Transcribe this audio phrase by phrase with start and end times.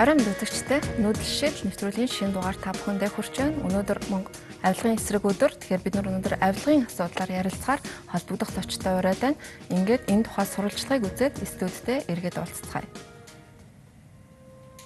[0.00, 3.60] Орон үзэгчтэй нүүдэлшил нэвтрүүлгийн шинэ дугаар та бүхэндээ хүрч байна.
[3.68, 4.32] Өнөөдөр Монгол
[4.64, 5.52] авилгын эсрэг өдөр.
[5.60, 9.40] Тэгэхээр бид нар өнөөдөр авилгын асуудлаар ярилцахаар холбогдох зочтой ураад байна.
[9.68, 13.09] Ингээд энэ тухай сурвалжлагыг үзээд студидтэй эргээд уулзцгаая.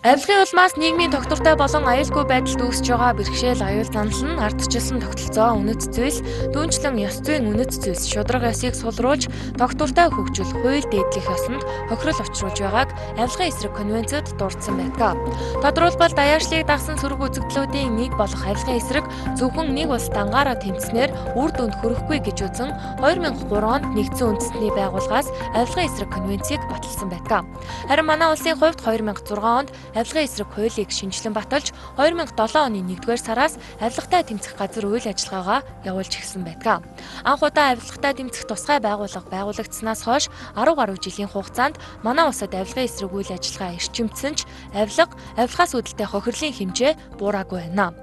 [0.04, 5.56] Авилгын улмаас нийгмийн тогтвортой болон аюулгүй байдалд үүсэж байгаа бэрхшээл аюул занал нь ардчилсан тогтолцоо
[5.56, 6.20] үнэт зүйлс,
[6.52, 12.58] дүүнчлэн ёс зүйн үнэт зүйлс шудраг ёсыг сулруулж тогтвортой хөгжил хууль дээдлэх ёсонд хохирол учруулж
[12.60, 15.16] байгааг авилгын эсрэг конвенцэд дурдсан байдаг.
[15.64, 19.08] Тодорхойлбол даяаршлыг дагсан сөрөг үзэгдлүүдийн нэг болох авилгын эсрэг
[19.40, 25.32] зөвхөн нэг улс дангаараа тэмцснээр үр дүнд хүрэхгүй гэж үзэн 2003 онд нэгдсэн үндэсний байгууллагаас
[25.56, 27.48] авилгын эсрэг конвенцийг баталсан байдаг.
[27.88, 33.54] Харин манай улсын хувьд 2006 онд авилгын эсрэг хуулийг шинжилэн баталж 2007 оны 1-р сараас
[33.80, 36.82] авилгатай тэмцэх газар үйл ажиллагаагаа явуулж эхэлсэн байдаг.
[37.24, 40.26] Анх удаа авилгатай тэмцэх тусгай байгууллага байгуулагдсанаас хойш
[40.58, 44.40] 10 гаруй жилийн хугацаанд манай улсад авилгын эсрэг үйл ажиллагаа эрчимдсэн ч
[44.74, 47.94] авилга, авилгаас үүдэлтэй хохирлын хэмжээ буураагүй байна.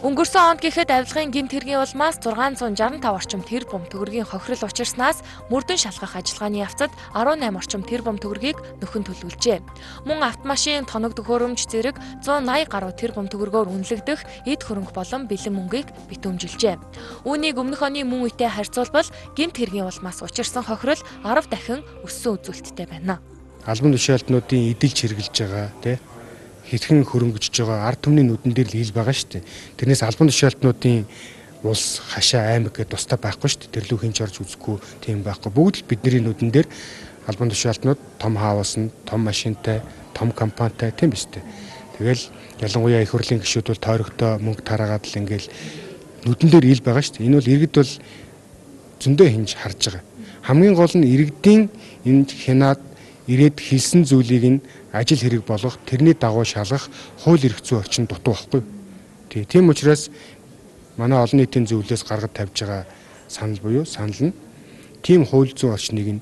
[0.00, 5.78] Өнгөрсөн онд гэхэд авилгын гэмт хэргийн улмаас 665 орчим тэр бум төгрөгийн хохирол учирснаас мөрдөн
[5.78, 9.58] шалгах ажиллагааны явцад 18 орчим тэр бум төгрөгийг нөхөн төлөвлөжээ.
[10.08, 15.56] Мөн автомашин, тоног төхөөр төхөөрөмж зэрэг 180 гаруй тэрбум төгрөгөөр үнэлэгдэх эд хөрөнгө болон бэлэн
[15.56, 16.76] мөнгийг битүүмжилжээ.
[17.24, 22.86] Үүнийг өмнөх оны мөн үетэй харьцуулбал гэмт хэргийн улмаас учирсан хохирол 10 дахин өссөн үзүүлэлттэй
[22.92, 23.24] байна.
[23.64, 25.96] Албан тушаалтнуудын эдэлж хэрглэж байгаа тий
[26.68, 29.48] хэрхэн хөрөнгөжж байгаа ард түмний нүдэн дээр л хил байгаа шүү дээ.
[29.80, 31.08] Тэрнээс албан тушаалтнуудын
[31.64, 33.74] улс хашаа аймаг гэдээ тустай байхгүй шүү дээ.
[33.80, 35.52] Тэрлүү хинч орж үзэхгүй тийм байхгүй.
[35.52, 36.68] Бүгд л бидний нүдэн дээр
[37.28, 39.84] албан тушаалтнууд том хаус нь том машинтай
[40.20, 41.42] том компанитай тийм биз дээ.
[41.96, 42.28] Тэгэл
[42.60, 45.48] ялангуяа их хурлын гишүүд бол тойрогтой мөнгө тараагаад л ингээл
[46.28, 47.26] нүдэн дээр ил байгаа шүү дээ.
[47.26, 47.92] Энэ бол иргэд бол
[49.00, 50.04] зөндөө хинж харж байгаа.
[50.44, 51.62] Хамгийн гол нь иргэдийн
[52.04, 52.80] энэ хянаад
[53.32, 54.60] ирээд хэлсэн зүйлийг нь
[54.92, 56.92] ажил хэрэг болгох, тэрний дагуу шалгах
[57.24, 58.62] хууль эрх зүйн орчин дутуу байхгүй.
[59.30, 60.10] Тий, тийм учраас
[60.96, 62.84] манай олон нийтийн зөвлөлөөс гаргаж тавьж байгаа
[63.28, 64.34] санал буюу санал нь
[65.00, 66.20] тийм хууль зүйн орчныг нь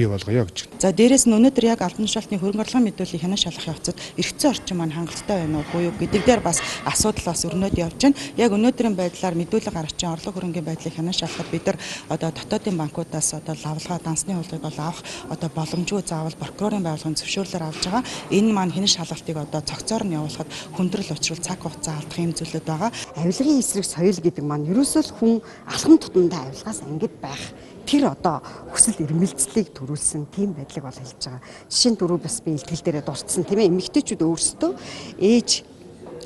[0.00, 0.80] бий болгоё гэж.
[0.80, 4.76] За дээрэс нь өнөөдөр яг албан тушаалтны хөрөнгө орлогын мэдүүлгийг хянаа шалгах явцад эргэцэн орчин
[4.80, 8.16] маань хангалттай байна уу буюу гэдэг дээр бас асуудал бас өрнөд явж байна.
[8.40, 11.78] Яг өнөөдрийн байдлаар мэдүүлэг гаргачин орлого хөрөнгөний байдлыг хянаа шалгахад бид нар
[12.08, 17.64] одоо дотоодын банкудаас одоо лавлгаа дансны хуулийг бол авах одоо боломжгүй заавал прокурорын байгууллагын зөвшөөрлөөр
[17.68, 18.04] авж байгаа.
[18.32, 22.64] Энэ маань хянаа шалгалтыг одоо цогцоор нь явуулахад хүндрэл учруул цаг хугацаа алдах юм зүйлүүд
[22.64, 22.90] байгаа.
[23.20, 25.34] Авилгын эсрэг соёл гэдэг маань ерөөсөө л хүн
[25.68, 27.42] алхам тутамдаа авилгаас ангид байх
[27.90, 28.38] тэр одоо
[28.70, 31.42] хүсэл эрмэлзлийг төрүүлсэн тийм байдлыг бол хэлж байгаа.
[31.66, 34.70] Жишээ нь дөрөв бас би илтгэл дээрээ дурдсан тийм ээ эмэгтэйчүүд өөрсдөө
[35.18, 35.50] ээж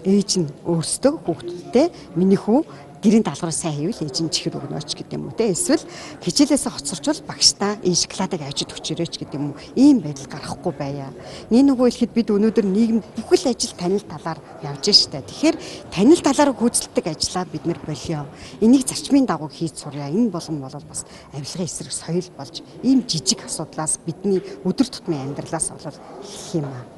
[0.05, 2.65] ээж нь өөрсдөө хүүхдүүдтэй миний хүү
[3.05, 5.85] гэрийн даалгавраа сайн хийвэл ээж нь чихэр өгнөөч гэдэг юм уу те эсвэл
[6.25, 11.13] хичээлээсээ хоцорчвол багштаа энэ шоколадыг авчид өчөрөөч гэдэг юм уу ийм байдал гарахгүй байя.
[11.53, 15.21] Нэг нөгөө хэлэхэд бид өнөөдөр нийгэм бүхэл ажил танил талаар явж штэ.
[15.21, 15.57] Тэгэхээр
[15.93, 18.25] танил талаар гүйцэлдэг ажлаа бид нар болио.
[18.65, 20.09] Энийг зарчмын дагуу хийж сурья.
[20.09, 21.05] Энэ болгон бол бас
[21.37, 25.93] авилгын эсрэг соёл болж ийм жижиг асуудлаас бидний өдөр тутмын амьдралаас болол
[26.25, 26.94] хэлэх юм аа.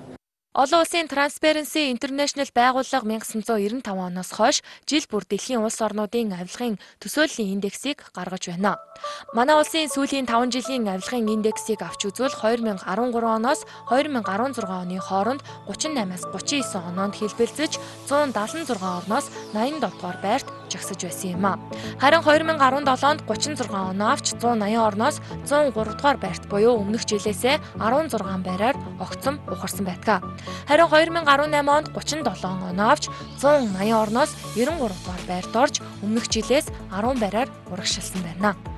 [0.56, 7.60] Олон улсын Transparency International байгууллага 1995 оноос хойш жил бүр дэлхийн улс орнуудын авилгын төсөөллийн
[7.60, 8.80] индексийг гаргаж байна.
[9.36, 12.88] Манай улсын сүүлийн 5 жилийн авилгын индексийг авч үзвэл 2013
[13.36, 17.76] оноос 2016 оны хооронд 38-аас 39 оноонд хэлбэлзэж
[18.08, 21.58] 176 орноос 87 дугаар байрт жагсаж байсан юм а.
[21.98, 25.16] Харин 2017 онд 36 оноо авч 180 орноос
[25.48, 30.20] 103 дугаар байрт буюу өмнөх жилээсээ 16 байраар огцом ухарсан байдаг.
[30.68, 33.08] Харин 2018 онд 37 оноо авч
[33.40, 38.75] 180 орноос 93 дугаар байрт орж өмнөх жилээс 10 байраар урагшилсан байна.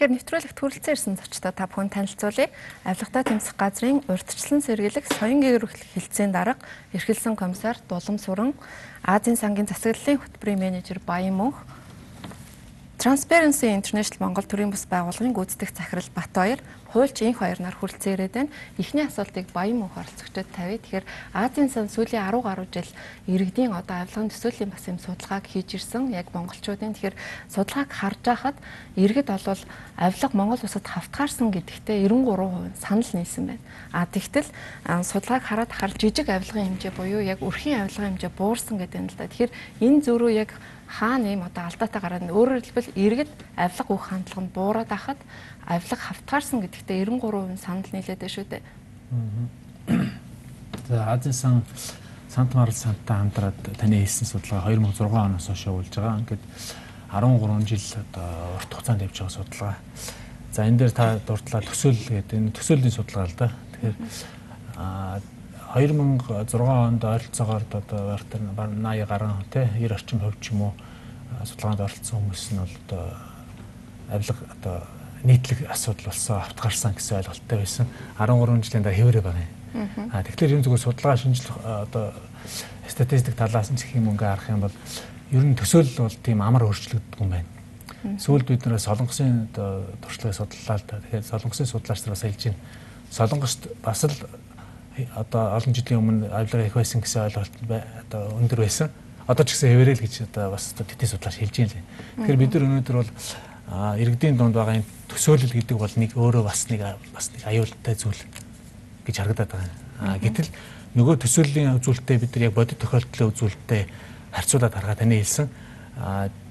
[0.00, 2.48] Тэгэхээр нэвтрүүлэгт хүрэлцэн ирсэн зочдоо та бүхэн танилцуулъя.
[2.88, 6.56] Авилгатай тэмцэх газрын урьдчилан сэргийлэх соён гэрөх хэлтсийн дарга
[6.96, 8.56] эрхэлсэн комиссар Дулам Сүрэн,
[9.04, 11.60] Азийн сангийн засаглалын хөтөлбөрийн менежер Баян Мөнх,
[12.96, 18.34] Transparency International Монгол төрийн бас байгууллагын гүйцэтгэх захирал Батбаяр хуульч инх хоёр нар хүрэлцэн ирээд
[18.34, 18.50] байна.
[18.78, 20.78] Эхний асуултыг Баян мөнх оролцогчдод тавья.
[20.78, 22.90] Тэгэхээр Азийн сан сүүлийн 10 гаруй жил
[23.30, 26.10] иргэдийн одоо авилгын төсөөлийн бас юм судалгааг хийж ирсэн.
[26.10, 27.16] Яг монголчуудын тэгэхээр
[27.46, 28.56] судалгааг харж байхад
[28.98, 29.62] иргэд олвол
[29.94, 33.62] авилга Монгол улсад хавтгаарсан гэдэгтээ 93% санал нийлсэн байна.
[33.94, 34.50] А тэгтэл
[34.86, 39.14] судалгааг хараад харж жижиг авилгын хэмжээ буюу яг өрхийн авилгын хэмжээ буурсан гэдэг юм л
[39.14, 39.30] да.
[39.30, 40.50] Тэгэхээр энэ зөрүү яг
[40.90, 45.20] хаана ийм одоо алдаатай гараад өөрөөр хэлбэл иргэд авилга өгөх хандлага нь буураад ахад
[45.70, 48.62] авилга хавтгаарсан гэдэгтээ 93% санал нийлээд байна шүү дээ.
[50.90, 51.62] За Азийн сан
[52.30, 56.22] Сант Марл сантай хамтраад таны хийсэн судалгаа 2006 оноос хойш явуулж байгаа.
[56.22, 56.42] Ингээд
[57.10, 59.74] 13 жил одоо урт хугацаанд явж байгаа судалгаа.
[60.54, 63.50] За энэ дээр та дурдлаа төсөөлөл гэдэг энэ төсөөллийн судалгаа л да.
[63.74, 63.96] Тэгэхээр
[65.74, 70.72] 2006 онд ойролцоогоор одоо барьтар 80 гаруй тий 90 орчим хувь ч юм уу
[71.46, 73.04] судалгаанд оролцсон хүмүүс нь бол одоо
[74.10, 74.76] авилга одоо
[75.22, 77.86] нийтлэг асуудал болсон авт гарсан гэсэн ойлголттой байсан.
[78.18, 80.10] 13 жилийн дараа хэвээрээ байгаа юм.
[80.10, 82.06] Аа тэгэхээр энэ зүгээр судалгаа шинжлэх одоо
[82.88, 84.76] статистик талаас нь гэх юм ингээ харах юм бол
[85.30, 87.50] ер нь төсөөлөл бол тийм амар өөрчлөгддөг юм байна.
[88.18, 90.98] Сүүлд бид нэр солонгосын одоо туршлагыг судлаа л да.
[90.98, 92.60] Тэгэхээр солонгосын судлаач нар бас хэлж байна.
[93.12, 94.16] Солонгост бас л
[95.14, 97.54] одоо олон жилийн өмнө авилга их байсан гэсэн ойлголт
[98.06, 98.90] одоо өндөр байсан.
[99.26, 101.84] Одоо ч гэсэн хэвээрэл гэж одоо бас тэтгэж судлаач хэлж байна лээ.
[102.18, 103.10] Тэгэхээр бид нар өнөөдөр бол
[103.70, 106.80] иргэдийн дунд байгаа энэ төсөөлөл гэдэг бол нэг өөрөө бас нэг
[107.14, 108.22] бас нэг аюултай зүйл
[109.06, 110.18] гэж харагдаад байгаа.
[110.18, 110.50] Гэтэл
[110.98, 113.82] нөгөө төсөөллийн үзүүлэлтээ бид нар яг бодит тохиолдлын үзүүлэлтээ
[114.34, 115.46] харьцуулаад харахад таны хэлсэн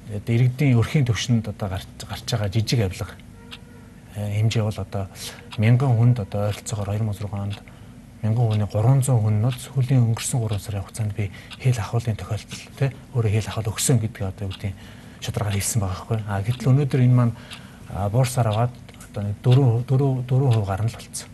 [0.10, 3.16] иргэдийн өрхийн төвшөнд одоо гарч гарч байгаа жижиг авилга
[4.16, 5.04] хэмжээ бол одоо
[5.58, 7.60] мянган хүнд одоо ойролцоогоор 2006 онд
[8.24, 12.90] мянган хүний 300 хүн нь сүүлийн өнгөрсөн 3 сарын хугацаанд би хэл ахуулын тохиолдол тий
[13.16, 14.74] өөрөө хэл ахуул өгсөн гэдэг одоо юу гэдэг
[15.24, 16.20] шударгаар хэлсэн байгаа байхгүй.
[16.28, 17.34] А гэтэл өнөөдөр энэ маань
[18.12, 18.74] буурсаар аваад
[19.10, 21.30] одоо нэг 4 4 4% гарна л болцсон.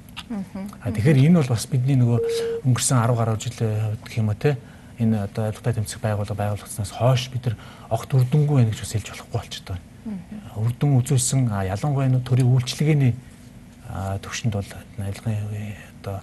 [0.82, 2.20] А тэгэхээр энэ бол бас бидний нөгөө
[2.66, 4.58] өнгөрсөн 10 гаруй жилийн хувьд гэх юм уу те
[4.98, 7.56] энэ одоо авилгатай тэмцэх байгууллага байгуулагдсанаас хойш бид нар
[7.90, 9.86] огт үрдэнгүй байх гэж бас хэлж болохгүй болчиход байна.
[10.56, 13.14] Үрдэн үзүүлсэн ялангуяа төрийн үйлчлэгээний
[14.24, 16.22] төвшөнд бол авилгын одоо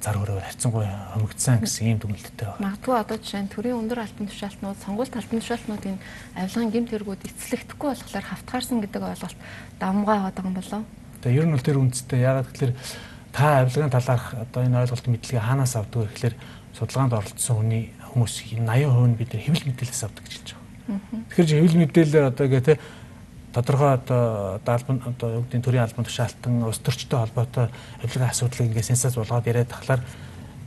[0.00, 2.62] зар хөрөөр харьцангуй хомигдсан гэсэн ийм дүгнэлттэй байна.
[2.74, 5.98] Магадгүй одоо жишээ нь төрийн өндөр алтан тушаалтнууд, сонгуульт алтан тушаалтнуудын
[6.34, 9.38] авилгын гэмт хэрэгүүд эцэлэгдэхгүй болохоор хавтгаарсан гэдэг ойлголт
[9.78, 10.82] давмгай аваад байгаа юм болов.
[11.22, 12.74] Тэгээ ер нь бол тэр үндстэй ягаад гэвэл
[13.30, 16.34] та авилгын талаарх одоо энэ ойлголт мэдлэгээ хаанаас авдаг вэ гэхээр
[16.74, 17.82] судалгаанд оролцсон хүний
[18.14, 21.22] хүмүүс 80% нь бид хэвлэл мэдээлэлээс авдаг гэж хэлж байгаа.
[21.30, 22.74] Тэгэхээр хэвлэл мэдээлэлээр одоо ингээ те
[23.54, 27.70] тодорхой одоо албан одоо юу гэдэг төрийн албан тушаалтан улс төрчтэй холбоотой
[28.02, 30.02] авилгын асуудлыг ингээ сенсац болгоод яриад тахлаар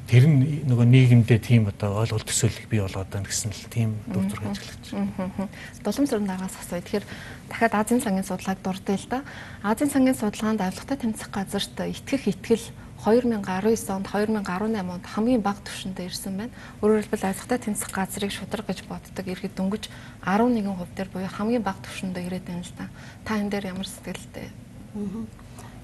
[0.07, 4.23] тэр нь нөгөө нийгэмдээ тийм одоо ойлголт төсөөлөх бий болгоод байна гэсэн л тийм дүр
[4.31, 5.51] зураг ажиглаж байна.
[5.83, 6.79] Дулам сүрэн дагаас асууя.
[6.79, 7.05] Тэгэхээр
[7.51, 9.19] дахиад Азийн сангийн судалгааг дурдъя л да.
[9.67, 12.71] Азийн сангийн судалгаанд авилгатай тэмцэх газарт итгэх итгэл
[13.03, 16.53] 2019 онд 2018 онд хамгийн бага түвшиндээ ирсэн байна.
[16.81, 19.85] Өөрөөр хэлбэл авилгатай тэнцэх газрыг шудраг гэж боддог иргэд дөнгөж
[20.25, 22.89] 11% дээр буюу хамгийн бага түвшиндээ ирээд байна л да.
[23.23, 24.49] Та энэ дээр ямар сэтгэлтэй?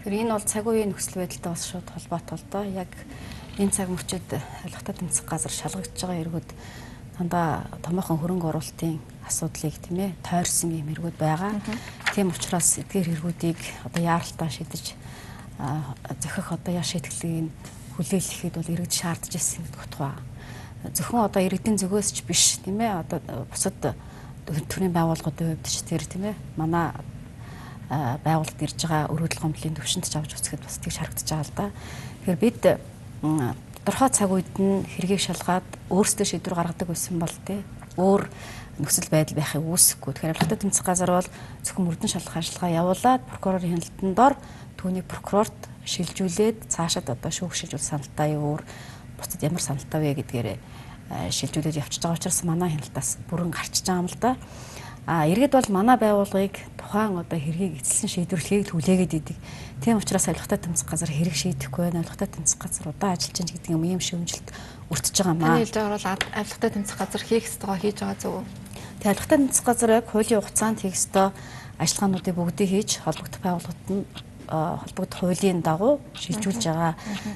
[0.04, 2.64] Тэгэхээр энэ бол цаг үеийн нөхцөл байдалтай бас шууд холбоотой л доо.
[2.66, 2.92] Яг
[3.62, 4.28] энэ цаг мөчид
[4.66, 6.50] авилгатай тэнцэх газар шалгагдж байгаа иргэд
[7.18, 8.98] дандаа томоохон хөрөнгө оруулалтын
[9.30, 11.62] асуудлыг тийм ээ тойрсон юм эргүүд байгаа.
[12.12, 14.98] Тийм учраас эдгээр хэрэгүүдийг одоо яаралтаа шидэж
[15.58, 17.52] зөхөх одоо яа шийтгэлийг
[17.98, 20.18] хүлээлгэхэд бол иргэд шаардж ирсэн гэдэг утга.
[20.92, 23.78] Зөвхөн одоо иргэдийн зүгөөс ч биш тийм ээ одоо бусад
[24.46, 26.92] төрийн байгууллагуудын хувьд ч тэр тийм ээ манай
[27.90, 31.66] байгууллагад ирж байгаа өргөдөл гомдлын төвшөнд ч авч үзэхэд бас тийж харагдаж байгаа л да.
[32.26, 32.62] Тэгэхээр бид
[33.86, 37.62] тодорхой цаг үед нь хэргийг шалгаад өөрсдөө шийдвэр гаргадаг байсан бол тий
[38.00, 38.26] өөр
[38.82, 40.12] нөхцөл байдал байхыг үүсэхгүй.
[40.18, 41.30] Тэгэхээр авилгатай тэмцэх газар бол
[41.62, 44.34] зөвхөн мөрдөн шалгах ажиллагаа явуулаад прокурорын хяналтанд дор
[44.84, 45.56] түүний прокурорт
[45.88, 48.60] шилжүүлээд цаашаад одоо шүүгшиж бол саналтай юу
[49.16, 50.58] буцад ямар саналтай вэ гэдгээр э,
[51.32, 54.36] шилжүүлээд явчихж байгаа учраас манай хяналтаас бүрэн гарчиж байгаа юм л да.
[55.08, 59.38] А иргэд бол манай байгууллагыг тухайн одоо хэргийг эцэлсэн шийдвэрлэхийг хүлээгээд идэг.
[59.80, 62.04] Тийм учраас авилгатай тэмцэх газар хэрэг шийдэхгүй байна.
[62.04, 64.48] Авилгатай тэмцэх газар удаан ажиллаж чинь гэдэг юм ийм шүүмжилт
[64.92, 65.48] өртөж байгаа маа.
[65.48, 66.08] Таны хэлж байгаа бол
[66.40, 68.44] авилгатай тэмцэх газар хийх ёстойгоо хийж байгаа зөв үү?
[69.04, 71.28] Тэгээ авилгатай тэмцэх газар яг хуулийн хугацаанд хийх ёстой
[71.84, 74.08] ажиллагаануудыг бүгдийг хийж холбогдох байгууллагад нь
[74.48, 76.96] холбогдох хуулийн дагуу шилжүүлж байгаа.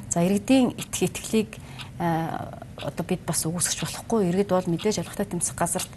[0.10, 1.52] За иргэдийн итг итгэлийг
[1.98, 4.30] одоо бид бас үүсгэж болохгүй.
[4.30, 5.92] Иргэд бол мэдээж авилгатай тэмцэх газарт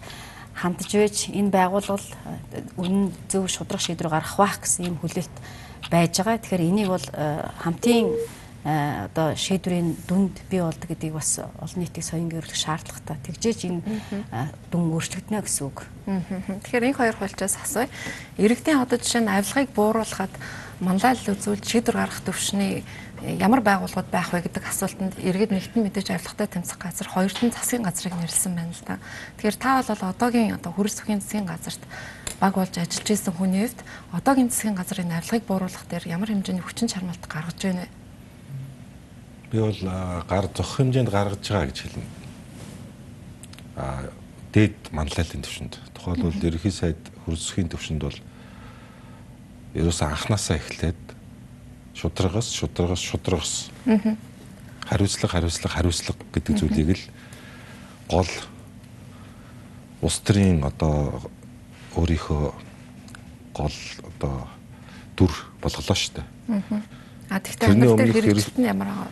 [0.55, 2.03] хандж байж энэ байгууллага
[2.77, 5.35] үнэн зөв шудрах шийдвэр гаргах байх гэсэн юм хүлээлт
[5.89, 6.41] байж байгаа.
[6.41, 7.07] Тэгэхээр энийг бол
[7.63, 8.17] хамтын
[8.63, 13.17] одоо шийдвэрийн дүнд бий болдог гэдгийг бас олон нийтийг соён гэрүүлэх шаардлагатай.
[13.25, 13.81] Тэгжээж энэ
[14.69, 15.89] дүн өөрчлөгдөнө гэсэн үг.
[16.05, 17.89] Тэгэхээр энэ хоёр хуульчаас асууя.
[18.37, 20.33] Иргэдийн одоо жишээ нь авилгыг бууруулахад
[20.81, 22.81] манлайлал үзүүлж шийдвэр гаргах төвшний
[23.21, 28.17] ямар байгууллагууд байх вэ гэдэг асуултанд иргэд нэгтэн мэдээж авилгатай тэмцэх газар хоёртон засгийн газрыг
[28.17, 28.97] нэрлсэн байна л да.
[29.37, 31.81] Тэгэхээр та бол одоогийн одоо хөрс бүхий засгийн газарт
[32.41, 36.89] баг болж ажиллаж исэн хүний хувьд одоогийн засгийн газрын авилгыг бууруулах дээр ямар хэмжээний хүчин
[36.89, 37.89] чармаалт гаргаж байна вэ?
[39.53, 39.81] Би бол
[40.25, 42.05] гар зөх хэмжээнд гаргаж байгаа гэж хэлнэ.
[43.77, 44.09] А
[44.49, 45.77] дээд манлайлалын төвшөнд.
[45.93, 46.97] Тухайлбал ерөнхий сайд
[47.29, 48.17] хөрсөхийн төвшөнд бол
[49.75, 51.01] ерөөсөө анханасаа эхлээд
[51.95, 53.53] шударгаас шударгаас шударгаас
[54.89, 57.03] хариуцлага хариуцлага хариуцлага гэдэг зүйлийг л
[58.09, 58.31] гол
[60.01, 61.21] улс төрийн одоо
[61.95, 62.51] өөрийнхөө
[63.53, 63.77] гол
[64.17, 64.47] одоо
[65.15, 66.27] дүр болголоо шүү дээ.
[67.29, 69.07] А тэгтээ дээр хэрэгжилт нь ямар аа?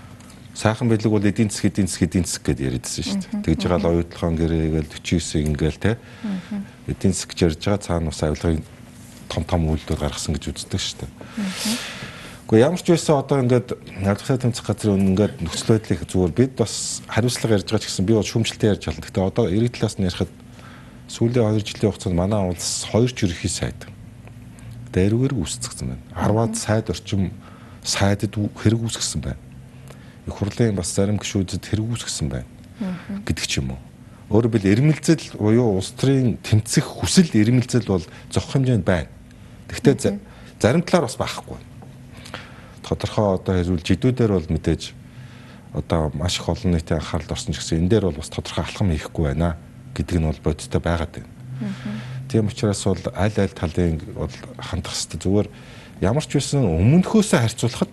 [0.57, 3.43] Сайхан бэлэг бол эдийн засаг эдийн засаг эдийн засаг гэдээ яриадсан шүү дээ.
[3.47, 5.91] Тэгж байгаа л оюутлахын гэрээгээл 49 ингээл те.
[6.89, 8.59] Эдийн засаг гэж ярьж байгаа цаана бас авилгын
[9.29, 11.11] том том үйлдэл гаргасан гэж үздэг шүү дээ.
[12.49, 17.05] Гэхдээ ямар ч байсан одоо ингээд ялгсаа тэмцэх газрын ингээд нөхцөл байдлыг зүгээр бид бас
[17.05, 19.03] хариуцлага ярьж байгаа ч гэсэн би бол шүүмжлэлтэй ярьж байна.
[19.05, 20.33] Гэхдээ одоо эрэг талаас нь ярихад
[21.13, 23.79] сүүлийн 2 жилийн хугацаанд манай улс хоёр ерөнхий сайд
[24.97, 26.03] дээрүүгээр үүсчихсэн байна.
[26.17, 27.29] 10-аад сайд орчим
[27.85, 29.41] сайдад хэрэг үүсгэсэн байна.
[30.25, 32.49] Их хурлын бас зарим гишүүдэд хэрэг үүсгэсэн байна
[33.25, 33.81] гэдэг ч юм уу.
[34.29, 39.09] Өөрөөр бил эрмэлзэл буюу улс төрийн тэмцэх хүсэл эрмэлзэл бол зохих хэмжээнд байна.
[39.69, 40.19] Гэхдээ
[40.59, 41.57] зарим талаар бас байхгүй
[42.89, 44.93] тодорхой одоо хэрүүл жидүүдээр бол мэдээж
[45.77, 48.89] одоо маш их олон нийтийн анхааралд орсон ч гэсэн энэ дээр бол бас тодорхой алхам
[48.89, 49.57] хийхгүй байна
[49.93, 51.29] гэдэг нь бол бодиттой байгаад байна.
[52.25, 55.47] Тийм учраас бол аль аль талын бол хандах хэрэгтэй зүгээр
[56.01, 57.91] ямар ч байсан өмнөхөөсөө харьцуулахад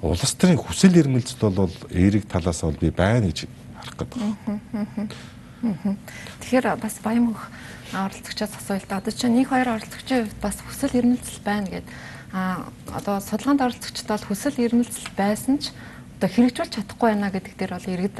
[0.00, 3.44] улс төрийн хүсэл эрмэлзэл бол эерэг талаас бол би байна гэж
[3.76, 4.20] харах гэдэг.
[5.62, 7.48] Тэгэхээр бас баян мөх
[7.92, 8.52] оролцогчоос
[8.88, 8.98] да.
[8.98, 11.94] Одоо чинь нэг хоёр оролцогчийн хувьд бас хүсэл эрмэлзэл байна гэдэг
[12.32, 15.72] а одоо судалгаанд оролцогчдод бол хүсэл эрмэлзэл байсан ч
[16.16, 18.16] одоо хэрэгжүүлж чадахгүй байна гэдэг дээр бол иргэд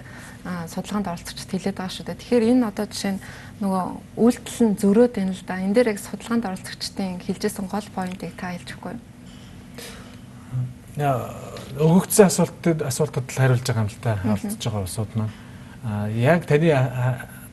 [0.72, 2.20] судалгаанд оролцогчдод хэлээд байгаа шүү дээ.
[2.24, 3.24] Тэгэхээр энэ одоо жишээ нь
[3.60, 3.84] нөгөө
[4.16, 5.60] үйлдэл нь зөрөөд байна л да.
[5.60, 9.02] Энэ дээр яг судалгаанд оролцогчдын хэлжсэн гол поинтыг та хэлж өгөхгүй юу?
[11.76, 15.45] Өгөгдсөн асуултад асуултад л хариулж байгаа юм л та оролцож байгаа усуд маань.
[16.16, 16.72] Яг таны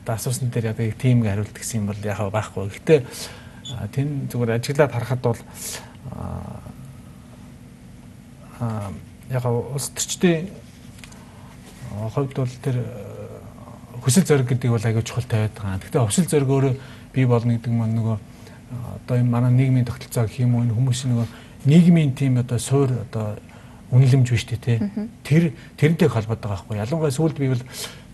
[0.06, 2.68] асуусан дээр яг тийм хариулт гэсэн юм бол яг байхгүй.
[2.68, 3.00] Гэхдээ
[3.94, 5.40] тэн зүгээр ажиглаад харахад бол
[8.60, 8.90] аа
[9.30, 10.48] яг улс төрчдийн
[12.14, 12.76] хувьд бол тэр
[14.02, 15.78] хүсэл зориг гэдэг бол аягүй чухал тавиад байгаа.
[15.78, 16.74] Гэхдээ хүсэл зориг өөрөө
[17.14, 18.18] бий болно гэдэг маань нөгөө
[19.04, 21.28] одоо энэ манай нийгмийн тогтолцоо гэх юм уу энэ хүмүүсийн нөгөө
[21.64, 23.38] нийгмийн тийм одоо суур одоо
[23.90, 24.58] үнэлэмж биш тий.
[25.22, 26.76] Тэр тэрнтэй холбоотой байгаа байхгүй.
[26.82, 27.62] Ялангуяа сүүлд би бол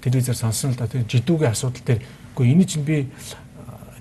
[0.01, 2.01] телевизээр сонсон л да тэр жидүүгийн асуудал дээр
[2.35, 3.09] үгүй энэ чинь би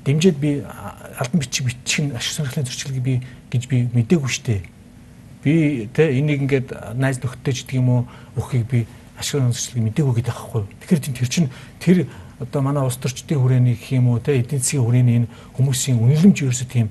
[0.06, 3.16] дэмжиж би албан бичиг бичих ашиг сонирхлын зөрчилгийг би
[3.52, 4.64] гэж би мдээгүй штэ.
[5.44, 8.02] Би тэ энийг ингээд найз нөхдөд ч гэдэг юм уу
[8.40, 8.88] өхийг би
[9.20, 10.64] ашиг сонирхлыг мдээгүй гэдэг байхгүй.
[10.88, 11.50] Тэгэхээр тэр чинь
[11.84, 11.98] тэр
[12.40, 16.38] одоо манай улс төрчдийн хүрээний гэх юм уу тэ эдийн засгийн хүрээний энэ хүмүүсийн үнэлэмж
[16.48, 16.88] ерөөсө тийм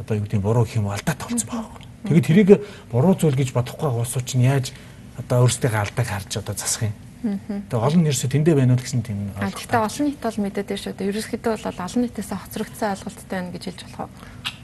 [0.00, 1.84] одоо юу гэдэг буруу гэх юм уу алдаа тавцсан байгаа.
[2.08, 2.50] Тэгээд тэрийг
[2.88, 4.72] буруу зүйл гэж бодохгүй улсууд чинь яаж
[5.20, 7.05] одоо өөрсдийнхээ алдааг харж одоо засах юм.
[7.22, 9.56] Тэгээ олон нэрсээ тэндээ байна уу гэсэн тийм ойлголт.
[9.56, 11.10] Гэхдээ олон нийт бол мэдээд байна шүү дээ.
[11.10, 14.10] Ерөнхийдөө бол олон нийтээс хоцрогдсон ойлголттой байна гэж хэлж болох уу?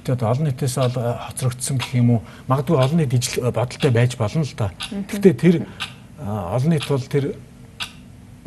[0.03, 2.21] Тэгээд олон нийтээс хоцрогдсон гэх юм уу?
[2.47, 4.69] Магадгүй олон нийт ижил бодолтой байж болно л да.
[5.09, 5.55] Гэхдээ тэр
[6.21, 7.25] олон нийт бол тэр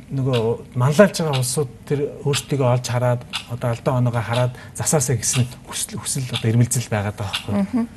[0.05, 5.97] нөгөө манлайлж байгаа улсууд тэр өөрсдийгөө олж хараад одоо алдаа оноогоо хараад засаасаа гэсэн хүсэл
[5.97, 7.89] хүсэл одоо ирмэлзэл байгаад байгаа байхгүй.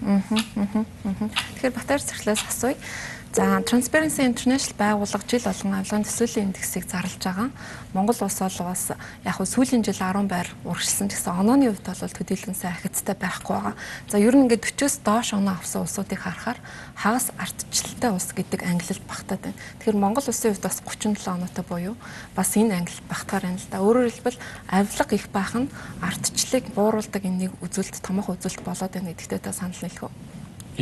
[1.61, 2.81] Тэгэхээр Батар цэглээс асууя.
[3.39, 7.55] За Transparency International байгууллага жил болгон авилгын төсвөлийн индексийг зарлж байгаа.
[7.95, 12.17] Монгол улс бол бас яг хөө сүүлийн жил 10 байр урагшилсан гэсэн онооны хувьд бол
[12.19, 13.75] төдийлөн сайн ахицтай байхгүй байгаа.
[14.11, 16.59] За ер нь ингээд 40-с доош оноо авсан улсуудыг харахаар
[16.99, 19.59] хагас ардчлалтай улс гэдэг ангилалд багтаад байна.
[19.87, 21.95] Тэгэхээр Монгол улсын хувьд бас 37 оноотой буюу
[22.35, 23.79] бас энэ ангилалд багтахаар байна л да.
[23.87, 25.71] Өөрөөр хэлбэл авилга их баах нь
[26.03, 30.15] ардчлалыг бууруулдаг энэ нэг үзүүлэлт томоохон үзүүлэлт болоод байна гэдэгтээ та санал нийлэх үү?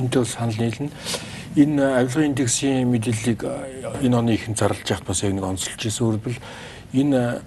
[0.01, 0.89] Энд бол санал нийлнэ.
[1.57, 3.41] Энэ авилгын индексийн мэдээллийг
[4.05, 6.05] энэ оны ихэнд зарлж яхад бас яг нэг онцолж ирсэн.
[6.05, 6.41] Өөрөлдвөл
[6.93, 7.41] энэ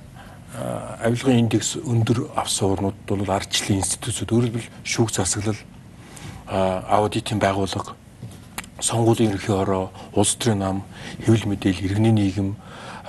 [1.05, 5.61] авилгын индекс өндөр авсан орнууд бол ардчлалын институтууд өөрөлдвөл шүүх засаглал
[6.49, 7.93] аудитын байгууллага
[8.81, 10.83] сонгуулийн ерөнхий ороо улс төрийн нам
[11.21, 12.55] хэвлэл мэдээлэл иргэний нийгэм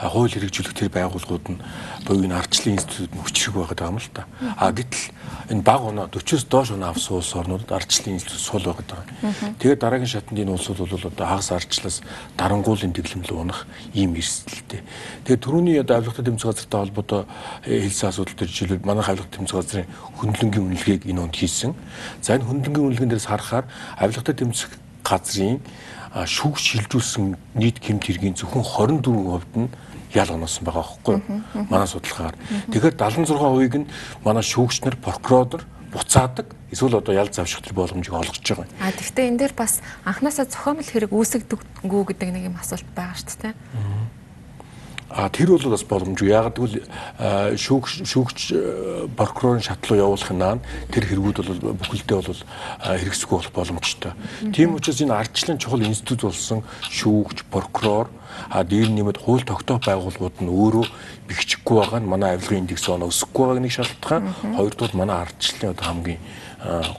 [0.08, 1.60] хууль хэрэгжүүлэх тэр байгууллагууд нь
[2.08, 4.24] буюу энэ ардчлалын институт нь хүчрэг байгаад байгаа юм л та.
[4.56, 5.04] А гэтэл
[5.52, 9.56] энэ баг оноо 40-с доош оноо авсан улс орнуудад ардчлалын институт сул байгаад байгаа.
[9.60, 12.00] Тэгээд дараагийн шатнд энэ улсууд бол одоо хагас ардчлалаас
[12.40, 14.80] дарангуулын дэглэмлэг унах ийм эрсдэлтэй.
[15.28, 17.22] Тэгээд түрүүний одоо авилгатай тэмцэх газартай холбоотой
[17.68, 21.76] хэлсэн асуудал төр жишээлбэл манай авилгатай тэмцэх газрын хөндлөнгийн үнэлгээг энэ онд хийсэн.
[22.24, 23.68] За энэ хөндлөнгийн үнэлгээнд дээрс харахаар
[24.00, 24.70] авилгатай тэмцэх
[25.04, 25.60] газрын
[26.10, 29.70] шүүгч шилжүүлсэн нийт гэмт хэргийн зөвхөн 24% нь
[30.14, 31.16] ял оноосон байгаа байхгүй
[31.70, 32.36] манай судалгаагаар.
[32.70, 33.90] Тэгэхээр 76%ыг нь
[34.24, 38.66] манай шүүгч нар прокурор буцаадаг эсвэл одоо ял завших төр боломжийг олгож байгаа.
[38.78, 43.50] А тэгвэл энэ дээр бас анханасаа зохиомл хэрэг үүсгдэггүй гэдэг нэг юм асуулт байгаа шүү
[43.50, 43.54] дээ.
[45.10, 46.30] А тэр бол бас боломжгүй.
[46.30, 46.86] Яг гэвэл
[47.58, 48.38] шүүгч шүүгч
[49.18, 50.60] прокурорын шатлуу явуулахын наан
[50.94, 52.42] тэр хэрэгүүд бол бүхэлдээ бол
[52.78, 54.12] хэрэгсэхгүй болох боломжтой.
[54.54, 58.06] Тийм учраас энэ ардчлалын чухал институт болсон шүүгч, прокурор
[58.48, 60.86] а дээр нэмээд хууль тогтоох байгууллагууд нь өөрөө
[61.26, 64.24] бэхжихгүй байгаа нь манай авилгын индекс оноо өсөхгүй байгааг нэг шалтгаан.
[64.54, 66.20] Хоёрдугаар манай ардчлалын одоо хамгийн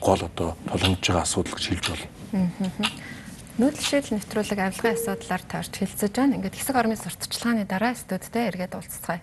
[0.03, 2.07] гол одоо тулгамж байгаа асуудал гэж хэлж болно.
[3.59, 6.39] Нүүдэл шийдэл нэвтрүүлэг авилгын асуудлаар таарч хэлцэж байна.
[6.39, 9.19] Ингээд хэсэг орны сурталчилгааны дараа студидтэй эргээд уулзцгаая.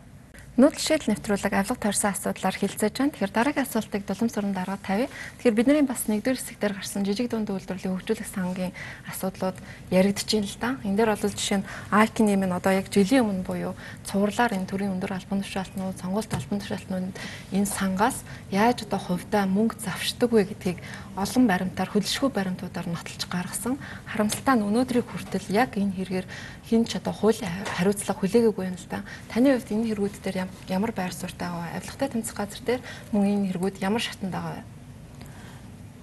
[0.58, 3.14] Нүүдэл шийдэл нэвтрүүлэг авилга таарсан асуудлаар хилцээж байна.
[3.14, 5.06] Тэгэхээр дараагийн асуултыг дулам суран дарга тавья.
[5.38, 8.74] Тэгэхээр бидний бас нэгдүгээр хэсэг дээр гарсан жижиг дунд үйлдвэрлэлийн хөгжүүлэх сангийн
[9.06, 9.54] асуудлууд
[9.94, 10.70] яригдж байна л да.
[10.82, 14.98] Энд дээр бол жишээ нь Аркин нэмэн одоо яг жилийн өмнө буюу цувралаар энэ төрлийн
[14.98, 17.14] өндөр албан тушаалтнууд, сонгуульт албан тушаалтнууд
[17.54, 20.82] энэ сангаас яаж одоо хувьдаа мөнгө завшдаг вэ гэдгийг
[21.18, 23.74] олон баримтаар хөдөлшгүй баримтуудаар нотолж гаргасан.
[24.06, 26.26] Харамсалтай нь өнөөдрийг хүртэл яг энэ хэрэгээр
[26.70, 29.02] хин ч одоо хуулийн хариуцлага хүлээгээгүй юм л да.
[29.26, 31.76] Таны хувьд энэ хэрэгүүд дээр ямар байр суурьтай байгаа вэ?
[31.82, 32.80] Авилгатай тэмцэх газар дээр
[33.12, 34.62] мөн энэ хэрэгүүд ямар шатанд байгаа вэ?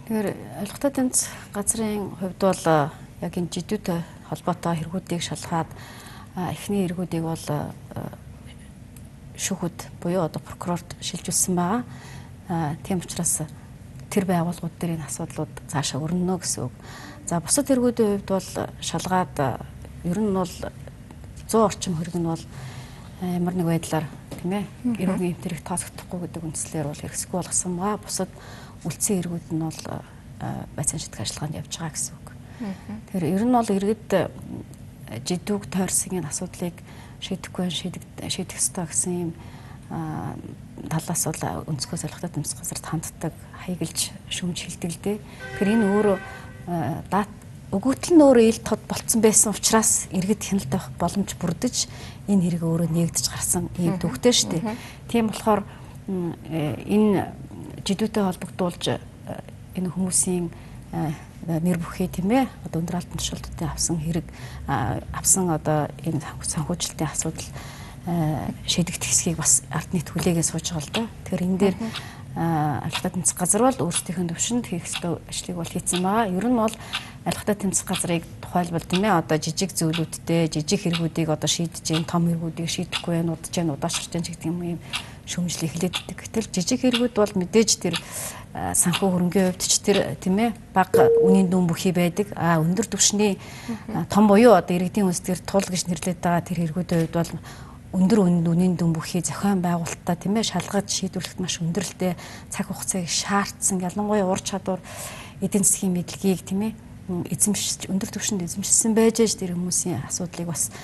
[0.05, 0.27] Тэгэхээр
[0.62, 2.63] авилгатай тэмцэх газрын хувьд бол
[3.25, 5.69] яг энэ жидүүтэй холбоотой хэрэгүүдийг шалгаад
[6.36, 7.45] эхний хэрэгүүдийг бол
[9.34, 11.81] шүүхэд буюу одоо прокурорт шилжүүлсэн байгаа.
[12.84, 13.41] Тийм учраас
[14.15, 16.75] тэр байгууллагууд дээр энэ асуудлууд цаашаа өрнөнө гэсэн үг.
[17.27, 19.36] За бусад хэрэгүүдийн хувьд бол шалгаад
[20.07, 20.55] ер нь бол
[21.51, 22.43] 100 орчим хөрөг нь бол
[23.19, 24.07] э, ямар нэг байдлаар
[24.39, 24.65] тийм ээ
[25.03, 28.00] эрүүгийн эмтэрийг тооцохдохгүй гэдэг үндслээр бол хэрэгсгүй болгосон байгаа.
[28.00, 28.31] Бусад
[28.88, 30.00] үлдсэн эргүүд нь бол э,
[30.79, 32.27] байцаан шийдэх ажиллагаанд явж байгаа гэсэн үг.
[33.12, 34.24] Тэгэхээр ер нь бол иргэд э,
[35.27, 36.75] жидүүг тойрсон энэ асуудлыг
[37.19, 39.31] шийдэхгүй шийдэх шийдэх ёстой гэсэн юм
[39.89, 43.34] талаас бол өнцгөө солихтой тэмцэх газарт ханддаг
[43.65, 45.18] хаяглж шүмж хилдэг л дээ.
[45.58, 46.18] Тэгэхээр энэ өөрөө
[47.10, 47.30] дат
[47.75, 51.75] өгөгдөл нь өөрөө ил тод болцсон байсан учраас иргэд хяналт авах боломж бүрдэж
[52.30, 54.63] энэ хэрэг өөрөө нэгдэж гарсан ийм төвхтэй шүү дээ.
[55.10, 57.34] Тийм болохоор э, энэ
[57.84, 59.01] жидүүтэй холбогдуулж э,
[59.75, 61.12] энэ хүмүүсийн э,
[61.46, 64.27] нэр бүхий тийм ээ одоо өндөр алтан тушаалтуудын авсан хэрэг
[65.12, 67.50] авсан одоо энэ санхүүжилтийн асуудал
[68.05, 71.03] шийдэгдэх хэсгийг бас ард нийт хүлээгээ сууж байгаа л да.
[71.25, 71.75] Тэгэхээр энэ дээр
[72.35, 76.27] алхтаа тэмцэх газар бол өөрсдийнхөө төвшөнд хийх ёстой ажлыг бол хийсэн байгаа.
[76.29, 76.75] Ер нь бол
[77.24, 82.27] алхтаа тэмцэх газрыг тухайлбал тийм ээ одоо жижиг зүйлүүдтэй жижиг хэрэгүүдийг одоо шийдэж гин том
[82.27, 84.79] хэрэгүүдийг шийдэхгүй байх удаж гин удаашрч гин гэдэг юм юм
[85.25, 86.22] шөмжл эхлээд идэх.
[86.22, 87.96] Гэтэл жижиг хэрэгүүд бол мэдээж тэр
[88.53, 90.94] санхүү хөрөнгөний хувьд ч тэр тийм ээ баг
[91.25, 92.29] үнийн дүн бүхий байдаг.
[92.37, 93.41] А өндөр түвшний
[94.11, 97.31] том буюу одоо иргэдийн үнсдэр тул гэж нэрлэдэг байгаа тэр хэрэгүүдийн хувьд бол
[97.96, 102.20] өндөр үнийн дүн бүхий зохион байгуулалтаа тийм ээ шалгаж шийдвэрлэхэд маш өндөрлөлтэй
[102.51, 104.84] цаг хугацааг шаардсан ялангуяа ур чадвар
[105.40, 106.74] эдийн засгийн мэдлэгийг тийм ээ
[107.31, 110.75] эзэмшиж өндөр түвшинд эзэмшсэн байж аж тэр хүмүүсийн асуудлыг бас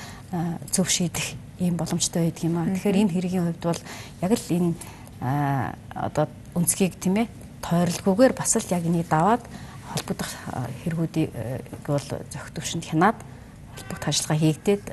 [0.71, 2.71] зөв шийдэх ийм боломжтой байдаг юм аа.
[2.71, 3.81] Тэгэхээр энэ хэргийн хувьд бол
[4.23, 4.71] яг л энэ
[5.91, 7.27] одоо үнцгийг тийм ээ
[7.59, 9.43] тойролгүйгээр бас л яг энийг даваад
[9.91, 10.31] холбогдох
[10.85, 11.29] хэрэгүүдийг
[11.89, 13.17] бол зохих төвшөнд хянаад
[13.75, 14.85] холбогдох ажиллагаа хийгдээд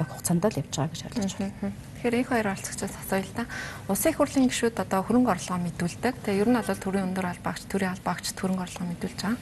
[0.00, 1.72] яг хугацаанд л явж байгаа гэж ойлгож байна.
[1.96, 3.44] Тэгэхээр их хоёр оролцогчдод асууя л да.
[3.88, 6.14] Улсын их хурлын гишүүд одоо хөрөнгө орлогоо мэдүүлдэг.
[6.22, 9.40] Тэгээ ер нь бол төрийн өндөр албаагч, төрийн албаагч хөрөнгө орлогоо мэдүүлж байгаа.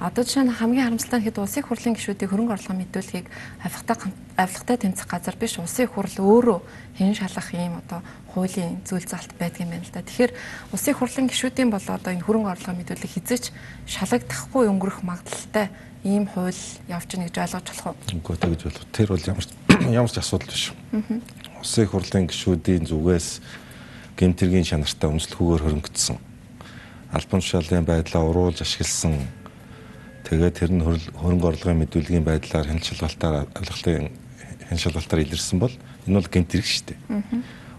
[0.00, 3.26] Одоо жишээ нь хамгийн харамсалтай нь хэд улсын их хурлын гишүүдийн хөрөнгө орлогоо мэдүүлэхийг
[3.60, 3.96] авилгатай
[4.40, 6.58] авилгатай тэмцэх газар биш улсын их хурл өөрөө
[6.96, 8.00] хэн шалах юм одоо
[8.32, 10.00] хуулийн зүйл залт байдаг юм байна л да.
[10.00, 10.32] Тэгэхээр
[10.72, 13.52] улсын их хурлын гишүүдийн бол одоо энэ хөрөнгө орлогоо мэдүүлэх хизэж
[13.84, 15.68] шалагдахгүй өнгөрөх магадлалтай
[16.00, 16.56] ийм хууль
[16.88, 17.96] явж гэнэ гэж ойлгож болох уу?
[18.16, 18.84] Үгүй тэгж болох.
[18.88, 19.44] Тэр бол ямар
[19.88, 20.72] ямар ч асуудал биш.
[21.60, 23.40] Улсын их хурлын гишүүдийн зүгээс
[24.16, 26.18] гэмтэргийн чанартай өмслөхөөр хөрөнгөцсөн.
[27.12, 29.16] Албан тушаалын байдлаа уруулж ашигласан.
[30.28, 34.12] Тэгээд тэр нь хөрөнгө орлогын мэдүүлгийн байдлаар хэн шалгалтаар авилгалын
[34.68, 35.74] хэн шалгалтаар илэрсэн бол
[36.06, 36.98] энэ бол гэмтэрэг шүү дээ.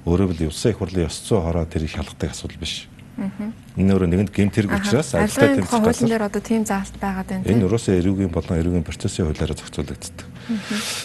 [0.06, 2.91] Өөрөөр хэлбэл улсын их хурлын ёс зүй хороо тэрийг шалгадаг асуудал биш.
[3.18, 7.46] Энэ өөрөө нэгэнд гэмт хэрэг учраас ажилтны тэмцэх газар дээр одоо тийм заалт байгаад байна.
[7.46, 10.28] Энэ өрөөсөө эрүүгийн болон эрүүгийн процессын хуулиараа зохицуулагддаг.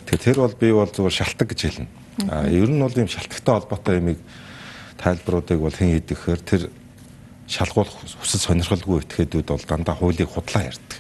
[0.07, 1.89] Тэгэхээр тэр бол би бол зүгээр шалтгаан гэж хэлнэ.
[2.31, 4.19] А ер нь бол ийм шалтгаантай холбоотой юмыг
[4.97, 6.63] тайлбаруудыг бол хэн хийдэг гэхээр тэр
[7.51, 10.99] шалгуулах хүсэл сонирхолгүй этгээдүүд бол дандаа хуулийг худлаа ярьдаг.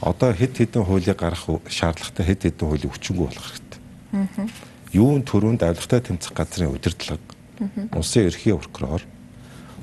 [0.00, 3.80] Одоо хэд хэдэн хуулийг гаргах шаардлагатай хэд хэдэн хуулийг өчнгөө болох хэрэгтэй.
[4.92, 7.20] Юун төрөнд авилгатай тэмцэх газрын удирдлага
[7.96, 9.02] улсын ерхий прокурор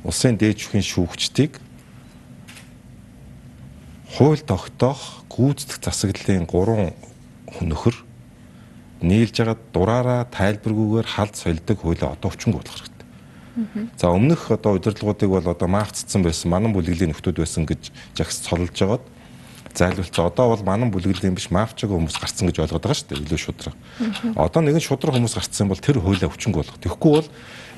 [0.03, 1.59] улсын дээд шүүхийн шүүгчдийг
[4.13, 6.93] хууль тогтоох гүйцэтгэх засаглалын 3
[7.63, 7.95] нөхөр
[9.01, 13.07] нийлж байгаа дураараа тайлбаргүйгээр халд солидог хуулийг одоо өвчнгөө болох хэрэгтэй.
[13.97, 18.71] За өмнөх одоо удирдлагуудыг бол одоо маавцсан байсан манан бүлэглэлийн нөхдүүд байсан гэж жагс цолж
[18.73, 19.03] жагаад
[19.73, 20.29] зайлуулцаа.
[20.29, 23.21] Одоо бол манан бүлэглэлийн биш маавчаагаа хүмүүс гарцсан гэж ойлгоод байгаа шүү дээ.
[23.25, 23.75] Илүү шудраг.
[24.37, 26.77] Одоо нэгэн шудраг хүмүүс гарцсан бол тэр хуулиа өвчнгөө болох.
[26.81, 27.29] Тэгэхгүй бол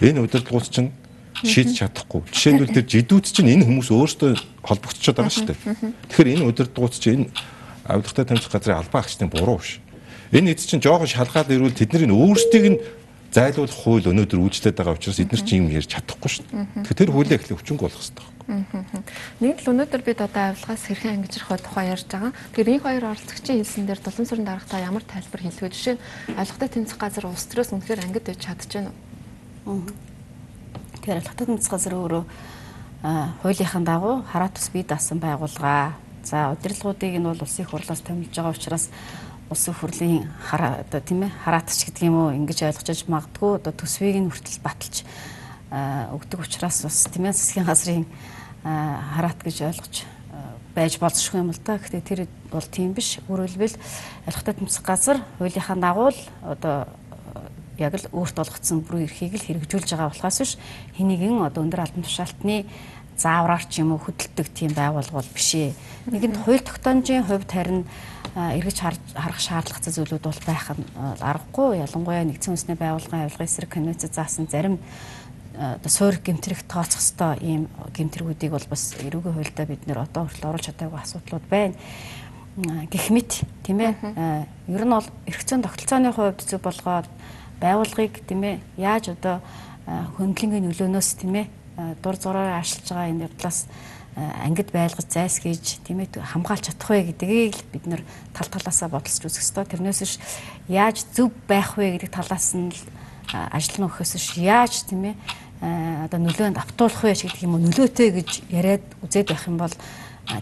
[0.04, 0.92] энэ удирдлагууд чинь
[1.44, 2.22] шийдэж чадахгүй.
[2.32, 4.32] Жишээлбэл тэр жидүүд чинь энэ хүмүүс өөрсдөө
[4.64, 5.60] холбогдчиход байгаа шүү дээ.
[6.08, 7.32] Тэгэхээр энэ удирдгууц чинь энэ
[7.84, 9.84] авилгатай тамирчид газрын албан агчдын буруу биш.
[10.32, 12.80] Энэ эд чинь жоохон шалгаад ирвэл тэдний өөрсдийг нь
[13.36, 16.88] зайлуулах хууль өнөөдөр үйлчлээд байгаа учраас эдгээр чинь юм ярьж чадахгүй шүү дээ.
[16.88, 18.26] Тэгэхээр тэр хуулийг эхлэх хүчинг болгох хэрэгтэй.
[19.44, 22.32] Нэг л өнөөдөр бид одоо авилгаас хэрхэн ангижрах тухай ярьж байгаа.
[22.56, 26.04] Тэгэхээр энэ хоёр оролцогчийн хэлсэн дээр тулан сүрэн дарагтаа ямар тайлбар хэлвэ жишээ нь
[26.40, 28.94] авилгатай тэмцэх газар улс төрөөс үнэхээр ангид байж чадчихэв
[29.68, 30.15] үү?
[31.06, 32.24] Тэгэхээр авилгатай тэмцэх газар өөрөө
[33.46, 35.94] хуулийнхаа дагуу хараа тус бий даасан байгууллага.
[36.26, 38.90] За удирдлагуудыг нь бол улсын хурлаас томилж байгаа учраас
[39.54, 44.18] улсын хурлын хараа одоо тийм ээ хараатч гэдэг юм уу ингэж ойлгож магадгүй одоо төсвийг
[44.18, 45.06] нь хүртэл баталж
[45.70, 48.06] өгдөг учраас бас тийм ээ засгийн газрын
[48.66, 49.96] хараат гэж ойлгож
[50.74, 51.78] байж болзошгүй юм л да.
[51.78, 53.22] Гэхдээ тэр бол тийм биш.
[53.30, 53.78] Өөрөлдвөл
[54.26, 56.90] алхахтай тэмцэх газар хуулийнхаа дагуу л одоо
[57.78, 60.54] яг л өөрт олгогдсон бүрийн эрхийг л хэрэгжүүлж байгаа болохоос биш
[60.98, 62.66] хэнийгэн одоо өндөр албан тушаалтны
[63.18, 65.72] заавраар ч юм уу хөдөлдөг тийм байгуулга бол биш ээ.
[66.12, 67.88] Нэгэнд хууль тогтоомжийн хувьд харин
[68.36, 68.78] эргэж
[69.16, 70.84] харах шаардлагатай зүйлүүд бол байх нь
[71.24, 71.80] аргагүй.
[71.80, 74.84] Ялангуяа нэгдсэн үндэсний байгууллагын авилгын эсрэг конвенцэд заасан зарим
[75.56, 80.52] одоо суур гэмтрэх тооцох ёстой ийм гэмтргүүдийг бол бас эрүүгийн хуульдаа бид нэр одоо хүртэл
[80.52, 81.76] оруулж чадаагүй асуудлууд байна.
[82.92, 83.96] Гэх мэт тийм ээ.
[84.68, 87.08] Ер нь бол зүйн тогтолцооны хувьд зөв болгоод
[87.66, 89.42] байгууллагыг тийм ээ яаж одоо
[90.18, 91.48] хөндлөнгийн нөлөөнөөс тийм ээ
[92.02, 93.66] дур зураар ашиглаж байгаа энэ явдлаас
[94.16, 98.02] ангид байлгаж зайлсхийж тийм ээ хамгаалж чадах вэ гэдгийг бид нэр
[98.32, 99.68] тал талаасаа бодолж үзэх ёстой.
[99.68, 100.16] Тэрнээс биш
[100.72, 102.72] яаж зөв байх вэ гэдэг талаас нь
[103.34, 105.16] ажил нь өгөхөөс биш яаж тийм ээ
[106.08, 109.76] одоо нөлөөнд автуулах вэ гэдэг юм уу нөлөөтэй гэж яриад үзээд байх юм бол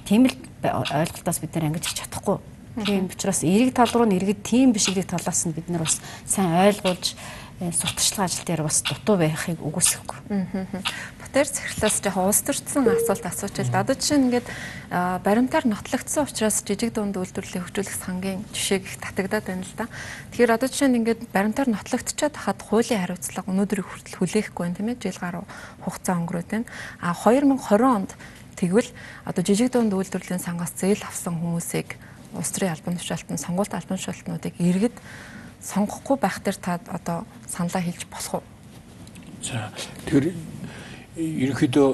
[0.06, 0.38] тийм л
[0.70, 2.38] ойлголтоос бид нэр ангиж чадахгүй.
[2.74, 6.58] Тийм учраас эрэг тал руу нэргэд тийм биш гэдэг талаас нь бид нар бас сайн
[6.58, 7.14] ойлгуулж
[7.62, 10.18] э, сурталчлага ажил дээр бас дутуу байхыг үгүйсэхгүй.
[11.22, 13.70] Бутер цэхлээс жоохон уус төрсэн асуулт асуучил.
[13.78, 14.48] Одоо жишээ нь ингээд
[15.22, 19.86] баримтаар нотлогдсон учраас жижиг дунд үйлдвэрлэлийг хөгжүүлэх сангийн жишээг их татагдаад байна л да.
[20.34, 24.90] Тэгэхээр одоо жишээ нь ингээд баримтаар нотлогдчиход хахад хуулийн хариуцлага өнөөдрийг хүртэл хүлээхгүй байна тийм
[24.90, 24.98] ээ.
[24.98, 25.46] Жил гаруй
[25.86, 26.70] хугацаа өнгөрөөд байна.
[26.98, 28.12] А 2020 онд
[28.58, 28.90] тэгвэл
[29.30, 31.98] одоо жижиг дунд үйлдвэрлэлийн сангаас зээл авсан хүмүүсийг
[32.34, 34.98] улс төрийн албан тушаалтан сонгуульт албан тушаалтнуудыг иргэд
[35.62, 38.44] сонгохгүй байх дээр та одоо саналаа хэлж болох уу?
[39.42, 39.72] За
[40.06, 40.34] тэгэхээр
[41.16, 41.90] ерөнхийдөө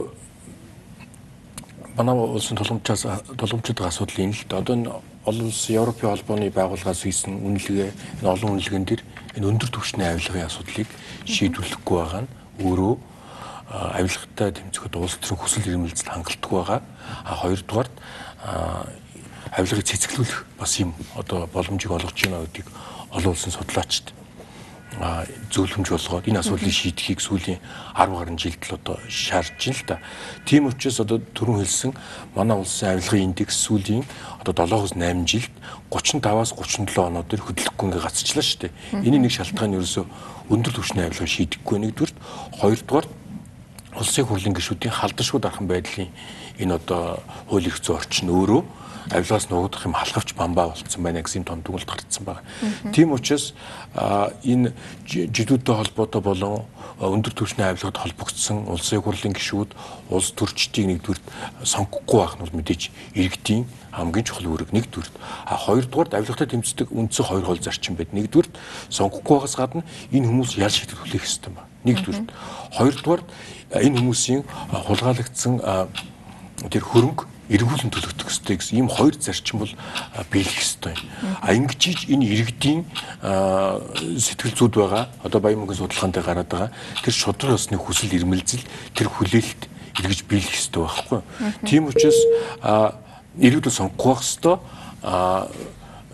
[1.98, 3.04] манай улсын тулгамчаас
[3.38, 4.60] тулгамчдын асуудал энэ л дээ.
[4.60, 4.92] Одоо энэ
[5.26, 7.92] олон улсын Европын холбооны байгууллагаас хийсэн үнэлгээ
[8.24, 9.02] энэ олон үнэлгээн дээр
[9.36, 10.88] энэ өндөр түвшний авилгын асуудлыг
[11.28, 12.32] шийдвэрлэхгүй байгаа нь
[12.64, 12.94] өөрөө
[13.70, 16.82] авилгатай тэмцэхэд улс төрийн хүсэл эрмэлзэл хангалттай байгаа.
[17.28, 17.90] А хоёрдугаар
[19.56, 22.68] авилгыг цэцгэлүүлэх бас юм одоо боломжийг олгож байна гэдгийг
[23.12, 24.14] олон улсын судлаачид
[25.54, 27.60] зөвлөмж болгоод энэ асуудлыг шийдэхийг сүүлийн
[27.96, 29.96] 10 гаруй жилд л одоо шаардж байна л да.
[30.44, 31.94] Тийм учраас одоо түрүүн хэлсэн
[32.36, 34.04] манай улсын авилгын индекс сүүлийн
[34.44, 35.54] одоо 7-8 жилд
[35.94, 38.74] 35-аас 37 оноод хөдлөхгүй ингээ гацчлаа шүү дээ.
[39.08, 40.06] Эний нэг шалтгаан нь ерөөсөө
[40.52, 42.14] өндөр түвшний авилгаа шийдэхгүй нэгдүгээр,
[42.60, 43.08] хоёрдугаар
[43.96, 46.12] улсын хурлын гишүүдийн халдшгүй дархан байдлын
[46.60, 48.62] энэ одоо хууль эрх зүйн орчин өөрөө
[49.12, 52.44] авилгаас нуугдах юм халахвч бамбаа болцсон байна гэсэн том дүгнэлт гарцсан байна.
[52.94, 53.54] Тийм учраас
[54.44, 54.74] энэ
[55.08, 56.66] жидүүдтэй холбоотой болон
[57.00, 59.72] өндөр түвшний авилгад холбогдсон улсын хурлын гишүүд
[60.12, 61.22] улс төрчдийг нэгдүгээр
[61.64, 65.10] сонгохгүй байх нь мэдээж иргэдийн хамгийн чухал үүрэг нэгдүгээр.
[65.46, 68.14] А хоёрдугаар авилгатай тэмцдэг үндсэн хоёр хол зарчим байд.
[68.14, 68.48] Нэгдүгээр
[68.94, 69.84] сонгохгүй байгаас гадна
[70.14, 71.68] энэ хүмүүс ял шийдэл хүлээх ёстой байна.
[71.84, 72.28] Нэгдүгээр.
[72.78, 73.22] Хоёрдугаар
[73.74, 75.54] энэ хүмүүсийн хулгайлагдсан
[76.70, 79.74] тэр хөрөнгө эргүүлэн төлөгдөх ёстой гэсэн ийм хоёр зарчим бол
[80.30, 80.94] биелэх ёстой.
[81.42, 82.86] А ингэж энэ иргэдийн
[84.22, 89.10] сэтгэл зүйд байгаа одоо баян мөнгөний судалгаанд гараад байгаа тэр шудраг ёсны хүсэл эрмэлзэл тэр
[89.10, 89.62] хүлээлт
[89.98, 91.20] эргэж биелэх ёстой байхгүй.
[91.66, 92.20] Тийм учраас
[93.38, 94.62] иргэдүүд сонгох ёстой.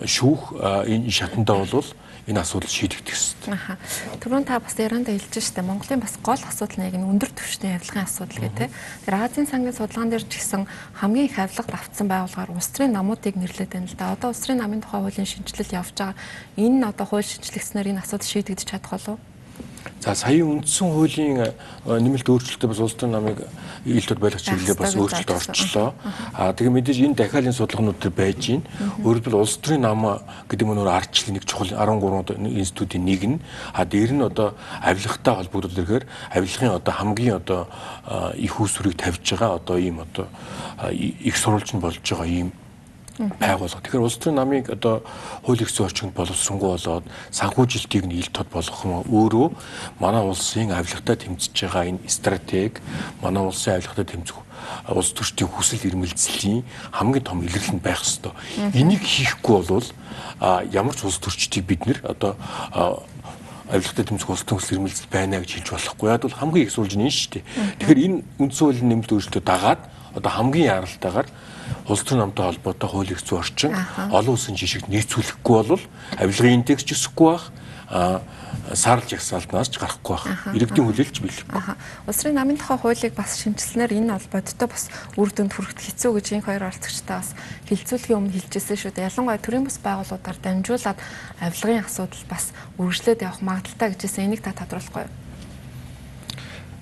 [0.04, 0.56] шүүх
[0.88, 1.88] энэ шатандаа бол
[2.26, 3.54] энэ асуудал шийдэгдэх ёстой.
[3.54, 3.78] Аха.
[4.18, 7.78] Түрүүн та бас яранда хэлж штэ Монголын бас гол асуудал нь яг энэ өндөр түвшний
[7.78, 8.70] авилгын асуудал гэдэг.
[9.06, 10.66] Тэр Азийн сангийн судалгаан дээр ч гэсэн
[10.98, 14.14] хамгийн их авилгад автсан байгууллагаар улс төрийн намуудыг нэрлэдэг байна л да.
[14.18, 16.18] Одоо улс төрийн намын тухай хуулийн шинжилэл явж байгаа.
[16.58, 19.35] Энэ нь одоо хууль шинжлэгснээр энэ асуудал шийдэгдэж чадах болов уу?
[20.02, 21.54] За саяын үндсэн хуулийн э,
[21.86, 23.42] нэмэлт өөрчлөлтөд бас улс төрийн намыг
[23.86, 25.94] ил тод байлгах чиглэлээ бас өөрчлөлт орчлоо.
[26.34, 28.62] Аа тэгээ мэдээж энэ дахиалын судалгаанууд төр байж гин.
[29.02, 33.42] Өөрөлдвөл улс төрийн нам гэдэг нь өөр ардчлалын нэг чухал 13 институтийн нэг нь.
[33.74, 37.62] А дээр нь одоо авилгатай холбогдол ирэхээр авилгын одоо хамгийн одоо
[38.38, 40.30] их үүсвэрийг тавьж байгаа одоо ийм одоо
[40.94, 42.54] их сурвалж нь болж байгаа ийм
[43.18, 43.80] байгуулга.
[43.80, 45.04] Тэгэхээр улс төрийн намыг одоо
[45.44, 49.48] хууль эрх зүйн орчинд боловсронгуй болоод санхүүжилтийг нь ил тод болгох нь өөрөө
[50.00, 52.84] манай улсын авилгатай тэмцэж байгаа энэ стратеги
[53.24, 54.36] манай улсын авилгатай тэмцэх
[54.90, 58.34] улс төрчдийн хүсэл эрмэлзлийн хамгийн том илэрлэл нь байх ёстой.
[58.74, 59.88] Энийг хийхгүй бол
[60.72, 62.36] ямар ч улс төрчдийг бид нэр одоо
[63.70, 66.12] авилгатай тэмцэх улс төр төсөл ирмэлцэл байна гэж хэлж болохгүй.
[66.12, 67.44] Яг бол хамгийн их суулж нь шүү дээ.
[67.82, 69.82] Тэгэхээр энэ үндсэн хуулийн нэмэлт өөрчлөлтөд дагаад
[70.14, 71.28] одоо хамгийн яралтайгаар
[71.88, 73.74] улс төр намтай холбоотой хуулийн зүйн орчин
[74.12, 75.84] олон улсын жишгт нийцүүлэхгүй бол
[76.20, 77.52] авилгын индекс ч өсөхгүй байх
[78.74, 80.26] саарлж ягсаалтнаас ч гарахгүй байх.
[80.58, 81.62] Иргэдийн хүлээлж билэхгүй.
[82.10, 86.26] Улс төрийн намын тухай хуулийг бас шинжилснээр энэ холбооттой бас үр дүнд хүрэхэд хэцүү гэж
[86.34, 87.38] энэ хоёр оролцогчтой бас
[87.70, 89.10] хилцүүлгийн өмнө хэлжсэн шүү дээ.
[89.14, 91.00] Ялангуяа төрийн бас байгууллагуудаар дамжуулаад
[91.46, 92.46] авилгын асуудал бас
[92.82, 95.14] үргэлжлээд явах магадaltaй гэжсэн энийг та тодруулахгүй юу?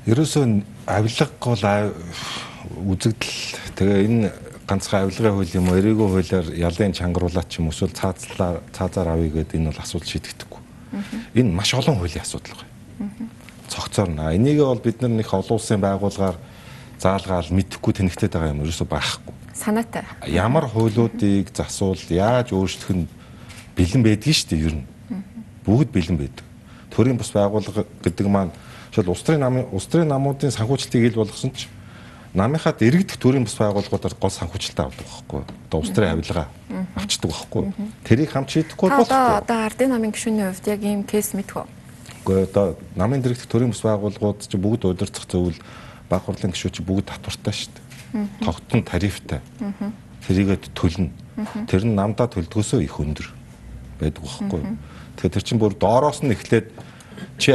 [0.07, 0.43] Ерөөсөө
[0.87, 1.63] авилга бол
[2.79, 4.31] үзэгдэл тэгээ энэ
[4.67, 9.15] ганцхан авилгын хууль юм уу эрэгөө хуулиар ялын чангаруулаад ч юм уу эсвэл цаазлаа цаазаар
[9.15, 10.61] авъя гэдэг энэ бол асуудал шийдэгдэхгүй.
[11.35, 13.29] Энэ маш олон хуулийн асуудал байна.
[13.67, 14.35] Цогцоор наа.
[14.35, 16.37] Энийг бол бид нар нэг олон улсын байгууллагаар
[16.99, 19.33] заалгаал мэдэхгүй тэнэгтээд байгаа юм ерөөсөй байхгүй.
[19.53, 20.03] Санаатай.
[20.27, 23.07] Ямар хуулиудыг засуул яаж өөрчлөх нь
[23.75, 24.87] бэлэн байдгийг шүү дээ ер нь.
[25.67, 26.45] Бүгд бэлэн байдаг.
[26.93, 28.55] Төрийн бус байгууллага гэдэг маань
[28.93, 31.67] жишээл улс төрийн намын улс төрийн намуудын санхүүжилтийг ил болгосон ч
[32.33, 35.41] намынхад иргэдэх төрийн бус байгууллагуудаар гол санхүүжилтээ авдаг байхгүй.
[35.69, 36.47] Одоо улс төрийн авилгаа
[36.97, 37.63] авчдаг байхгүй.
[38.03, 39.13] Тэрийг хамт шийдэхгүй болохгүй.
[39.13, 41.69] Одоо одоо ардын намын гишүүний хувьд яг ийм кейс мэдвэ.
[42.25, 42.65] Гэхдээ одоо
[42.97, 45.57] намын дэрэгдэх төрийн бус байгууллагууд чи бүгд удирдах зөвл
[46.09, 47.83] баг хурлын гишүүд чи бүгд татвартай шүү дээ.
[48.41, 49.41] Тогтсон тарифтай.
[50.25, 51.13] Тэрийгэд төлнө.
[51.69, 53.29] Тэр нь намдаа төлдгөөсөө их өндөр
[54.01, 54.61] байдаг байхгүй.
[55.21, 56.73] Тэгэхээр тэр чин бүр доороос нь эхлээд
[57.37, 57.53] чи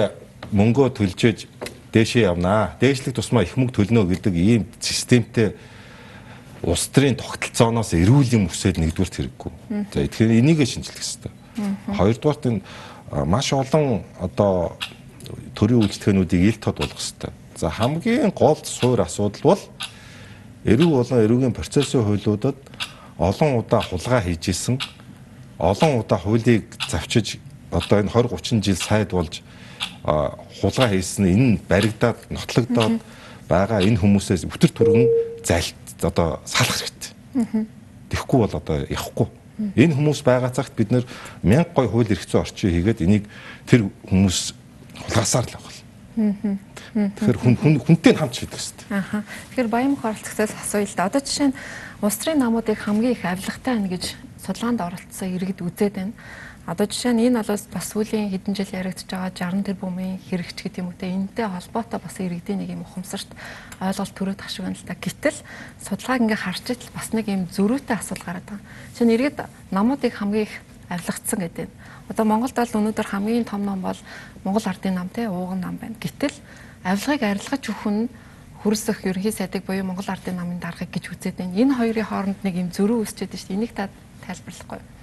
[0.55, 1.49] мөнгөө төлжээж
[1.93, 2.77] дээшээ явнаа.
[2.81, 5.57] Дээшлэх тусмаа их мөнгө төлнө гэдэг ийм системтэй
[6.63, 9.53] улс төрийн тогтолцооноос эрүүл юм өсөөл нэгдүгürt хэрэггүй.
[9.95, 11.33] За тэгэхээр энийг шинжлэх хэрэгтэй.
[11.95, 12.63] Хоёрдугаарт энэ
[13.25, 14.77] маш олон одоо
[15.55, 17.33] төрийн үйлчлэгээнүүдийг ил тод болгох хэрэгтэй.
[17.57, 19.63] За хамгийн гол суур асуудал бол
[20.65, 22.59] эрүү болон эрүүгийн процессын хуулиудад
[23.19, 24.77] олон удаа хулгай хийж исэн
[25.59, 27.39] олон удаа хуулийг завчиж
[27.71, 29.43] одоо энэ 20 30 жил сайд болж
[30.05, 33.01] хулгай хийсэн энэ баригдаад нотлогдоод
[33.49, 35.07] байгаа энэ хүмүүсээс бүтэр түргэн
[35.45, 37.67] залт одоо салах хэрэгтэй.
[38.13, 39.29] Тэхгүй бол одоо явахгүй.
[39.75, 41.05] Энэ хүмүүс байгаа цагт бид нэр
[41.43, 43.25] мянга гой хууль эрх зүйн орчин хийгээд энийг
[43.67, 44.55] тэр хүмүүс
[45.03, 45.75] хулгасаар л авах.
[46.19, 48.87] Тэгэхээр хүн хүн хүнтэй хамт шийдэх хэрэгтэй.
[48.91, 49.23] Аха.
[49.51, 51.07] Тэгэхээр Баян мөх оролцогчдоос асууя л да.
[51.07, 51.59] Одоо жишээ нь
[52.03, 54.05] улс төрийн намуудыг хамгийн их авилгатай байна гэж
[54.43, 56.15] судалгаанд оролцсон иргэд үзээд байна.
[56.69, 60.85] Одоо жишээ нь энэ бол бас сүүлийн хэдэн жил яригдж байгаа 60 тэрбумын хэрэгч гэдэг
[60.85, 63.33] юм үү те энэтэй холбоотой бас иргэдийн нэг юм ухамсарт
[63.81, 64.93] ойлголт төрөөд ах шиг байна л да.
[64.93, 65.41] Гэтэл
[65.81, 68.69] судалгааг ингээ харж итэл бас нэг юм зөрүүтэй асуудал гараад байгаа.
[68.93, 69.39] Жишээ нь иргэд
[69.73, 70.55] намуудыг хамгийн их
[70.93, 71.69] авилгацсан гэдэг.
[72.13, 74.01] Одоо Монголд бол өнөөдөр хамгийн том ном бол
[74.45, 75.97] Монгол ардын нам те ууган нам байна.
[75.97, 76.37] Гэтэл
[76.85, 78.13] авилгыг арилгаж өгөх нь
[78.61, 81.57] хөрсөх ерөнхий сайдыг буюу Монгол ардын намын даргыг гэж үзээд байна.
[81.57, 83.57] Энэ хоёрын хооронд нэг юм зөрүү үүсчихэд шүү дээ.
[83.57, 83.89] Энийг та
[84.29, 84.98] тайлбарлахгүй юу?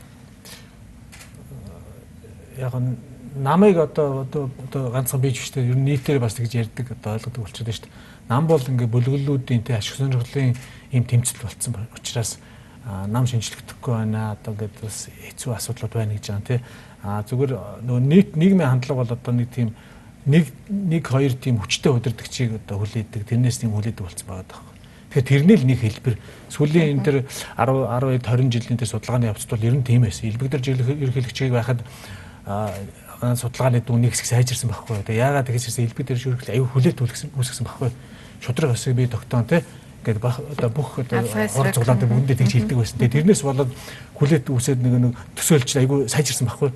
[2.57, 2.97] Яг нь
[3.35, 7.67] намайг одоо одоо ганцхан бийж штэ ер нь нийтээр бас тэгж ярьдаг одоо ойлгодог болчиход
[7.67, 7.89] байна штэ.
[8.29, 10.55] Нам бол ингээ бүлгэллүүдийн тэ ашиг сонирхлын
[10.91, 12.39] ийм тэмцэл болцсон учраас
[12.85, 14.39] нам шинжлэхдэггүй байна.
[14.39, 16.59] Одоо ингээд бас хэцүү асуудлууд байна гэж байгаа тий.
[17.03, 17.51] А зүгээр
[17.83, 19.75] нөгөө нийт нийгмийн хандлага бол одоо нэг тийм
[20.25, 23.27] нэг нэг хоёр тийм хүчтэй удирдгчийг одоо хүлээдэг.
[23.27, 24.63] Тэрнээс тийм хүлээдэг болцсон байгаа даа.
[25.11, 26.15] Тэгэхээр тэрний л нэг хэлбэр
[26.49, 27.15] сүүлийн энэ тэр
[27.59, 30.27] 10 10 20 жилийн тэр судалгааны явцд бол ер нь тийм байсан.
[30.27, 35.01] Илбэгдэр ерөнхийлөгчийг байхад а судалгааны дүүний хэсэг сайжирсан байхгүй.
[35.01, 37.89] Тэгээ яагаад тэгэж ирсэн элбэг дээр шүрхэл аюу хүлээлт үлгсэн үүсгэсэн байхгүй.
[38.43, 39.63] Шудраг өсөй би тогтоон те
[40.05, 42.97] ингээд одоо бүх одоо ор цуглаанд бүгдээ тэгж хилдэг байсан.
[43.01, 43.71] Тэгээ тэрнээс болоод
[44.13, 46.69] хүлээлт үүсээд нэг нэг төсөөлч аюу сайжирсан байхгүй.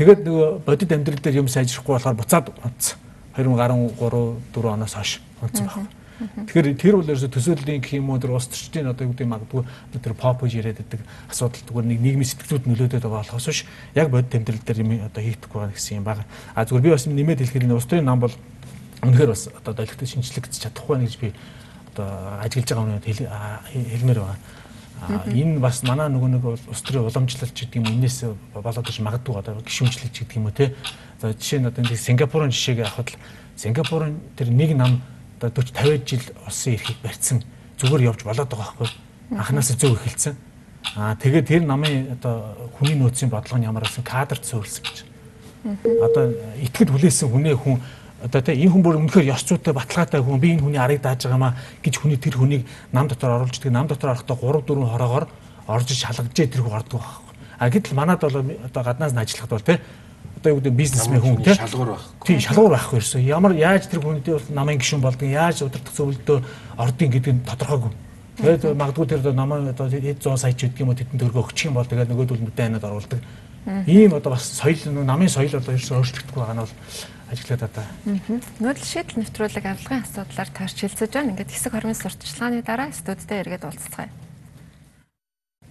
[0.00, 2.96] Тэгээд нөгөө бодит амьдрал дээр юм сайжрахгүй болохоор буцаад онцсон.
[3.36, 5.99] 2013 4 оноос хойш онцсон байхгүй.
[6.20, 9.64] Тэгэхээр тэр бол ерөөсө төсөөллийн гэх юм уу тэр улс төрчдийн одоо юу гэдэг магадгүй
[10.04, 11.00] тэр pop гэж яриад байдаг
[11.32, 13.64] асуудал зүгээр нэг нийгмийн сэтгэлзүүд нөлөөдөд байгаа болохоос биш
[13.96, 16.24] яг бодит тэмдэглэл дээр юм одоо хийхгүй байгаа гэсэн юм байна.
[16.52, 18.34] А зүгээр би бас нэмээд хэлэхэд улс төрийн нам бол
[19.00, 21.32] үнэхээр бас одоо долгитой шинжлэгдэж чадахгүй гэж би
[21.96, 22.08] одоо
[22.44, 23.04] ажиглаж байгаа юм
[23.72, 24.38] хэлмээр байна.
[25.00, 29.40] А энэ бас манай нөгөө нэг улс төрийн уламжлалт гэдэг юм энэс болоод иж магадгүй
[29.40, 30.76] одоо гişүнчлэг гэдэг юм уу те.
[31.20, 33.16] За жишээ нь одоо Сингапурын жишээг авахад
[33.56, 35.00] Сингапурын тэр нэг нам
[35.40, 37.42] одоо 40 50 жил улсын эрхийг барьсан.
[37.80, 38.88] Зүгээр явж болоод байгаа байхгүй.
[39.32, 40.36] Анханасаа зөв эхэлсэн.
[40.96, 44.98] Аа тэгээд тэр намын одоо хүний нөөцийн бодлого нь ямар байсан кадрт суурилсан гэж.
[46.00, 47.80] Одоо итгэд хүлээсэн хүнээ хүн
[48.20, 51.24] одоо тэ энэ хүн бүр үнэхээр ёс зүйтэй баталгаатай хүн би энэ хүний арыг дааж
[51.24, 53.72] байгаамаа гэж хүний тэр хүнийг нам дотор оруулж идэг.
[53.72, 55.26] Нам дотор орохдоо 3 4 хороогоор
[55.68, 57.32] орж шалгажээ тэр хүн ордог байхгүй.
[57.60, 59.80] А гэтэл манад бол одоо гаднаас нь ажиллахад бол тэ
[60.40, 62.04] одоо юу гэдэг бизнесмен хүн тийм шалгуур байх.
[62.24, 63.20] Тийм шалгуур байхгүй ерөөсөө.
[63.28, 66.38] Ямар яаж тэр хүнтэй бол намын гишүүн болдог, яаж удирдах зөвлөлдөө
[66.80, 67.92] ордын гэдэг нь тодорхойгүй.
[68.40, 71.68] Тэгээд магадгүй тэр намаа одоо хэд 100 сая ч гэдэг юм уу тэдэнд өргө өгчих
[71.68, 73.20] юм бол тэгээд нөгөөдөл мэдээ ханаад оруулдаг.
[73.84, 76.74] Ийм одоо бас соёл намын соёл одоо ерөөсөө өөрчлөгдөхгүй байгаа нь бол
[77.28, 77.84] ажиглаад одоо.
[78.64, 81.36] Нүүдэл шийдэл нэвтрүүлэг авилгын асуудлаар таарч хэлцэж байна.
[81.36, 84.08] Ингээд хэсэг хормын сурталчилгааны дараа студидтэй эргээд уулзцгаая.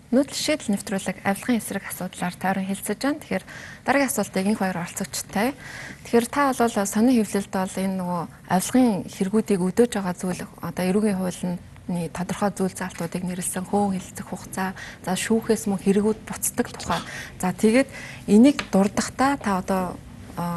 [0.10, 3.22] Нүүдэл шийдэл нэвтрүүлэг авилгын эсрэг асуудлаар тааран хэлцэж байна.
[3.22, 3.46] Тэгэхээр
[3.86, 5.54] дараагийн асуултыг инх хоёр оролцогчтой.
[6.02, 11.20] Тэгэхээр та бол сонин хөвлөлд бол энэ нөгөө авилгын хэрэгүүдийг өдөөж байгаа зүйл одоо эрүүгийн
[11.22, 11.62] хуулийн
[12.10, 14.74] тодорхой зүйл заалтуудыг нэрлсэн хөөн хилцэх хугацаа
[15.06, 17.02] за шүүхээс мөн хэрэгүүд буцдаг тухай.
[17.38, 17.90] За тэгээд
[18.26, 19.94] энийг дурдахдаа та одоо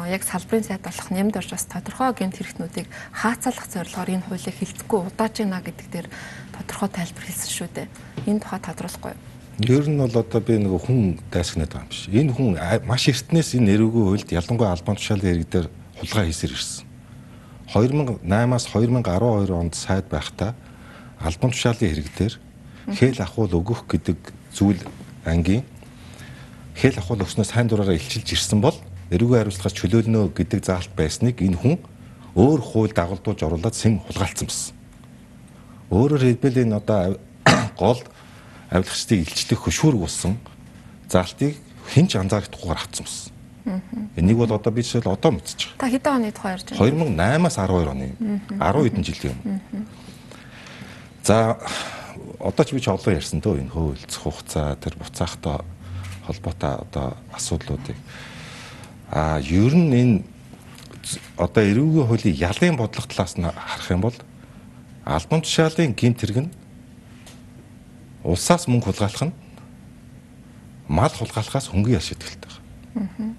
[0.09, 4.99] яг салбарын сайд болох нэмд орж бас тодорхой гэмт хэрэгтнүүдийг хаацалах зорилгоор энэ хуулийг хилцэхгүй
[5.13, 6.07] удааж гинэ гэдэг дээр
[6.57, 7.87] тодорхой тайлбар хэлсэн шүү дээ.
[8.25, 9.32] Энэ тухай тодруулахгүй юу?
[9.59, 12.09] Ер нь бол одоо би нэг хүн дайсагнаад байгаа юм биш.
[12.09, 12.57] Энэ хүн
[12.89, 15.67] маш эртнээс энэ эрүүгийн хуульд ялангуяа албан тушаалын хэрэг дээр
[16.01, 16.85] хулгай хийсээр ирсэн.
[17.69, 20.57] 2008-аас 2012 онд сайд байхдаа
[21.21, 22.33] албан тушаалын хэрэгтэр
[22.97, 24.17] хэл ахуул өгөх гэдэг
[24.57, 24.81] зүйл
[25.21, 25.61] ангийн
[26.73, 28.75] хэл ахуул өгснөөс сайн дураараа илчилж ирсэн бол
[29.13, 31.77] эрүүгийн хариуцлагаас чөлөөлнө гэдэг заалт байсныг энэ хүн
[32.33, 34.73] өөр хууль дагуулдуулж оруулаад сэм хулгайлцсан байсан.
[35.93, 37.21] Өөрөөр хэлбэл энэ одоо
[37.77, 38.01] гол
[38.73, 40.37] авилгачдыг илчлэх хөшүүрг болсон
[41.07, 41.53] заалтыг
[41.93, 43.33] хинч анзаарахдаггүйгээр авцсан байсан.
[44.17, 45.79] Энийг бол одоо би жишээл одоо мэдчихэж байгаа.
[45.79, 47.47] Та хэдэн оны тухай ярьж байна?
[47.47, 48.07] 2008-аас 12 оны.
[48.49, 49.85] 10 хэдэн жилийн өмнө.
[51.23, 51.57] За
[52.39, 55.63] одоо ч би ч олон ярьсан дөө энэ хөөлцөх хугацаа тэр буцаахтай
[56.27, 57.95] холбоотой одоо асуудлуудыг
[59.11, 60.17] а ер нь энэ
[61.37, 64.17] одоо эрүүгийн хуулийн ялын бодлого талаас нь харах юм бол
[65.05, 66.51] албан тушаалын гинт хэрэг нь
[68.23, 69.33] улсаас мөнгө хулгайлах нь
[70.87, 72.49] мал хулгайлахаас хөнгөн ял шийтгэлтэй
[72.95, 73.35] байна.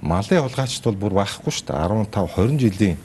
[0.00, 1.80] Малын хулгайчд бол бүр байхгүй шүү дээ.
[2.12, 2.96] 15 20 жилийн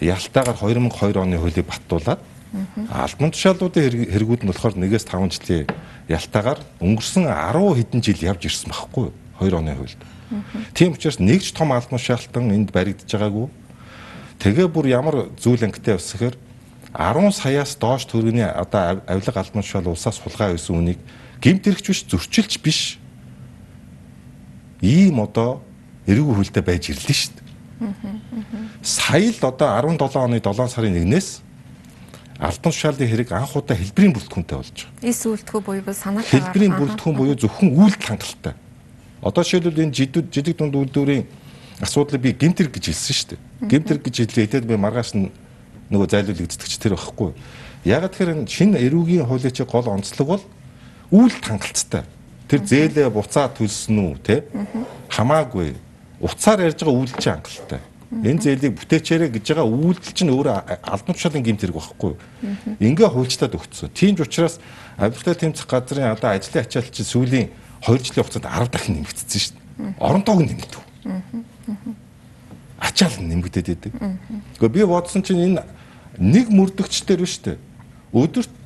[0.00, 2.20] ялтаагаар 2002 оны хуулийг баттуулаад
[2.88, 5.66] Албан тушаалуудын хэрэгүүд нь болохоор 1-5 жилийн
[6.08, 9.14] ялтаагаар өнгөрсөн 10 хэдэн жил явж ирсэн байхгүй юу?
[9.36, 10.00] 2 оны хуульд.
[10.72, 13.52] Тийм учраас нэг ч том албан тушаалтан энд баригдаж байгаагүй.
[14.40, 16.40] Тэгээ бүр ямар зүйл ангитай өсөхээр
[16.94, 20.98] 10 саяас доош төгрөгийн одоо авилга албан тушаал улсаас хулгай байсан үнийг
[21.42, 22.98] гимт хэрэгч биш зөрчилж биш.
[24.80, 25.60] Ийм одоо
[26.06, 27.46] эрүүг хүлдэ байж ирлээ шүү дээ.
[28.82, 29.68] Сая л одоо
[30.00, 31.42] 17 оны 7 сарын 1-ээс
[32.38, 35.10] албан тушаалын хэрэг анх удаа хэлбэрийн бүрэлдэхүүнтэй болж байгаа.
[35.10, 38.54] Эс үйлдэлгүй буюу санаатай хэлбэрийн бүрэлдэхүүн буюу зөвхөн үйлдэл хангалттай.
[39.22, 41.26] Одоо жишээлбэл энэ жидүүд жидэг дунд үйлдвэрийн
[41.82, 43.40] асуудлыг би гимтэр гэж хэлсэн шүү дээ.
[43.66, 45.34] Гимтэр гэж хэлээд би маргааш нь
[45.90, 47.32] нөгөө зайлуулагддаг ч тэр байхгүй.
[47.84, 50.44] Ягаад тэгэхээр шинэ эрүүгийн хуулийн чи гол онцлог бол
[51.10, 52.04] үйлдэл хангалттай.
[52.48, 54.44] Тэр зээлээ буцаа төлсөн үү те
[55.08, 55.76] хамаагүй.
[56.20, 57.80] Уцаар ярьж байгаа үйлдэл хангалттай.
[58.08, 62.12] Энэ зээлийг бүтээчээрэ гэж байгаа үйлдэл чинь өөрөө албан тушаалын гэмт хэрэг байхгүй.
[62.80, 63.92] Ингээ хуульчтад өгцсөн.
[63.92, 64.56] Тийм ч учраас
[64.96, 67.52] авилгатай тэмцэх газрын одоо ажлын ачаалт чинь сүүлийн
[67.84, 69.92] 2 жилийн хугацаанд 10 дахин нэмэгдсэн шүү дээ.
[70.00, 70.82] Оронтойг нэмэгдэв.
[72.80, 73.92] Ачаал нэмэгдээд байдаг.
[74.56, 75.62] Гэхдээ би бодсон чинь энэ
[76.18, 77.56] нэг мөрдөгч дээр биш үү?
[78.12, 78.58] Өдөрт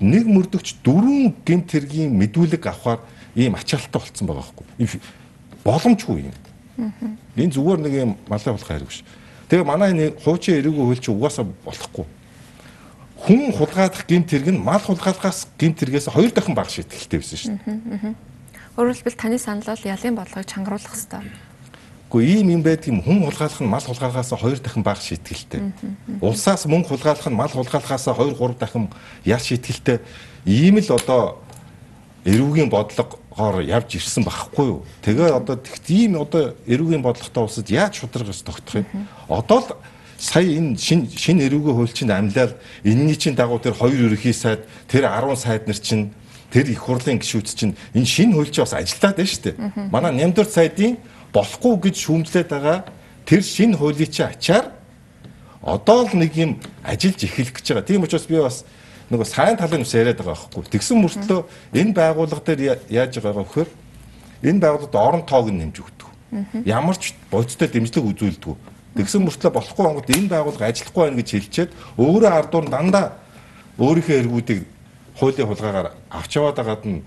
[0.00, 3.00] нэг мөрдөгч дөрвөн гэмт хэргийн мэдүүлэг авахар
[3.34, 5.00] ийм ачаалттай болцсон байгаа байхгүй.
[5.64, 6.36] Боломжгүй юм.
[7.36, 9.04] Энэ зүгээр нэг юм малын хулгай хэрэг биш.
[9.48, 12.06] Тэгээ манай энэ хуучин эрүүгийн хууль чи угаасаа болохгүй.
[13.24, 17.56] Хүн хулгайлах гэмт хэрэг нь мал хулгайлахаас гэмт хэрэгээс хоёр дахин бага шийтгэлтэй байсан шүү
[17.64, 18.14] дээ.
[18.74, 21.22] Хэлбэл таны санал бол ялын бодлогыг чангаруулах хэрэгтэй.
[22.14, 25.74] Гэхдээ ийм юм байдаг юм хүн хулгайлах нь мал хулгайлахаас хоёр дахин бага шийтгэлтэй.
[26.22, 28.88] Улсаас мөнгө хулгайлах нь мал хулгайлахаас 2 3 дахин
[29.26, 29.98] ял шийтгэлтэй.
[30.46, 31.42] Ийм л одоо
[32.22, 34.86] эрүүгийн бодлогоор явж ирсэн байхгүй юу.
[35.02, 38.86] Тэгээ одоо тийм одоо эрүүгийн бодлоготой улсад яаж шударгаас тогтох юм.
[39.26, 39.68] Одоо л
[40.16, 42.54] сая энэ шин шин эрүүгийн хуульчинд амлаад
[42.86, 46.14] энэний чинь дагуу тэр хоёр ерөнхий сайд тэр 10 сайд нар чинь
[46.54, 49.90] тэр их хурлын гишүүд чинь энэ шин хуульч бас ажиллаад байна шүү дээ.
[49.90, 50.96] Манай нямдвар сайдын
[51.34, 52.78] болохгүй гэж шүүмжлээд байгаа
[53.26, 54.70] тэр шин хуулийн чинь ачаар
[55.64, 57.88] одоо л нэг юм ажиллаж эхлэх гэж байгаа.
[57.88, 58.64] Тийм учраас би бас
[59.10, 60.70] нөгөө сайн талын ус яриад байгаа байхгүй.
[60.70, 61.40] Тэгсэн мөртлөө
[61.74, 63.68] энэ байгууллага дээр яаж байгаа вөхөр
[64.44, 66.08] энэ байгууллагад орон тоог нь нэмж өгдөг.
[66.64, 68.56] Ямар ч бодиттой дэмжлэг үзүүлдэг.
[68.94, 73.06] Тэгсэн мөртлөө болохгүй онгод энэ байгууллага ажиллахгүй байна гэж хэлчихэд өөрөө ардуур дандаа
[73.80, 74.60] өөрийнхөө эргүүдийг
[75.18, 77.02] хуулийн хулгаагаар авч яваад байгаад нь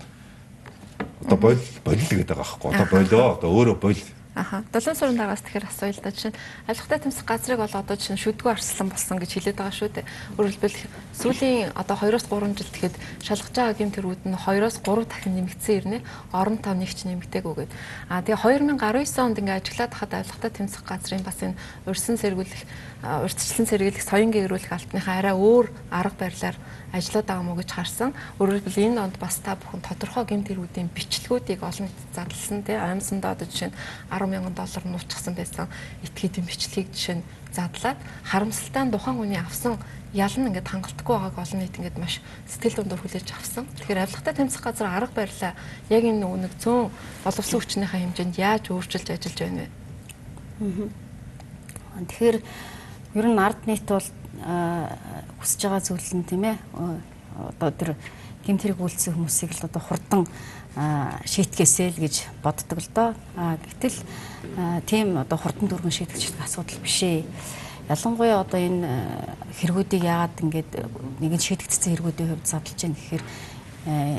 [1.24, 2.70] одоо болил болил гэдэг байгаа байхгүй.
[2.74, 4.62] Одоо болио одоо өөрөө болил Аха.
[4.72, 6.12] Долоон сурын дараагаас тэгэхээр асууя л да.
[6.12, 9.74] Жишээ нь авилгатай тэмцэх газрыг бол одоо жишээ нь шүдгүү арслан болсон гэж хэлээд байгаа
[9.74, 10.06] шүү дээ.
[10.38, 10.78] Өөрөлдвөл
[11.18, 15.74] сүүлийн одоо 2-оос 3 жил тэгэхэд шалгаж байгаа гэмт тэрүүд нь 2-оос 3 дахин нэмэгдсэн
[15.80, 15.98] ирнэ.
[16.30, 17.72] Орон тав нэгч нэмэгдээгүй гээд.
[18.12, 21.58] Аа тэгээ 2019 онд ингээ ажиллаад хахад авилгатай тэмцэх газрын бас энэ
[21.88, 22.62] урьсан сэргүүлэх
[22.98, 26.56] урьдчилан сэргийлэх соён гэрүүлэх алтныхаа арай өөр арга барилаар
[26.90, 28.10] ажиллаад байгаа мó гэж харсан.
[28.42, 32.74] Өөрөөр хэлбэл энэ онд бас та бүхэн тодорхой гэмт хэрүүдийн бичлэгүүдийг олон нийтэд зарласан тий
[32.74, 33.78] аймсандаа одоо жишээ нь
[34.10, 35.70] 10 мянган доллар нуучсан байсан
[36.02, 39.78] этгээдийн бичлэгийг жишээ нь задлаад харамсалтай нь тухайн хүний авсан
[40.10, 42.18] ял нь ингээд хангалтгүй байгааг олон нийт ингээд маш
[42.48, 43.68] сэтгэл дундуур хүлээж авсан.
[43.78, 45.52] Тэгэхээр авилгатай тэмцэх газар арга барилаа
[45.92, 46.88] яг энэ нэг зүүн
[47.22, 49.68] боловсон хүчнийхээ хэмжээнд яаж өөрчилж ажиллаж байна вэ?
[52.08, 52.36] Тэгэхээр
[53.14, 54.08] ер нь ард нийт бол
[55.40, 56.56] хүсэж байгаа зүйл нь тийм ээ
[57.56, 57.96] одоо тэр
[58.44, 60.22] гэмт хэрэг үйлцсэн хүмүүсийг л одоо хурдан
[61.24, 63.08] шийтгээсэй л гэж боддог л доо.
[63.34, 63.98] Гэтэл
[64.86, 67.24] тийм одоо хурдан дүргэн шийдэгч асуудал биш ээ.
[67.88, 68.86] Ялангуяа одоо энэ
[69.58, 70.70] хэрэгүүдийг яагаад ингээд
[71.18, 73.24] нэгэн шийдэгдсэн хэрэгүүдийн хувьд задлж байна гэхээр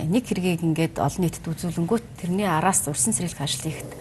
[0.10, 3.92] нэг хэргийг ингээд олон нийтэд үзүүлэнгүүт тэрний араас урьсан сэргийлэх ажлыг ихэд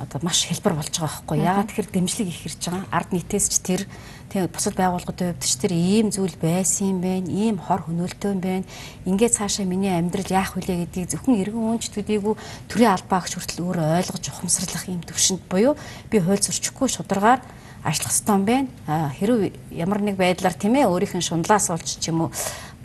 [0.00, 1.38] одоо маш хэлбэр болж байгаа байхгүй.
[1.44, 2.88] Яагаад тэгэхээр дэмжлэг их ирж байгаа.
[2.88, 3.82] Ард нийтээс ч тэр
[4.30, 8.40] тийм бусад байгууллагуудын хувьд ч тэр ийм зүйл байсан юм байна ийм хор хөнөөлтөө юм
[8.40, 8.64] байна
[9.04, 12.34] ингээд цаашаа миний амьдрал яах вүлээ гэдгийг зөвхөн эргэн үонч төдийгүй
[12.70, 15.74] төрийн албаагч хүртэл өөрөө ойлгож ухамсарлах ийм төвшөнд буюу
[16.14, 17.42] би хууль зөрчихгүй шударгаар
[17.82, 22.14] ажиллах ёстой юм байна хэрв ямар нэг байдлаар тийм ээ өөрийнх нь шундлаас олж ч
[22.14, 22.30] юм уу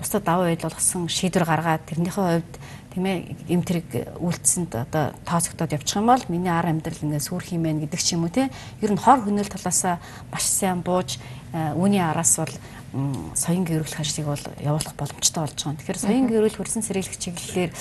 [0.02, 2.54] бусдад даваа байлуулсан шийдвэр гаргаад тэрнийхээ хувьд
[2.96, 3.20] тийм ээ
[3.52, 3.88] эмтрэг
[4.24, 8.16] үйлдэлсэнд одоо тооцогдоод явчих юм бол миний ар амьдрал ингээд сүрх юм байна гэдэг ч
[8.16, 8.48] юм уу тийм
[8.80, 10.00] ер нь хор хөнөөл талаасаа
[10.32, 11.20] маш сайн бууж
[11.52, 12.56] э, үүний араас бол
[13.36, 15.76] соён гэрүүлэх ажлыг бол явуулах боломжтой болж байгаа.
[15.84, 17.72] Тэгэхээр соён гэрүүл хөрсөн сэргийлэх чиглэлээр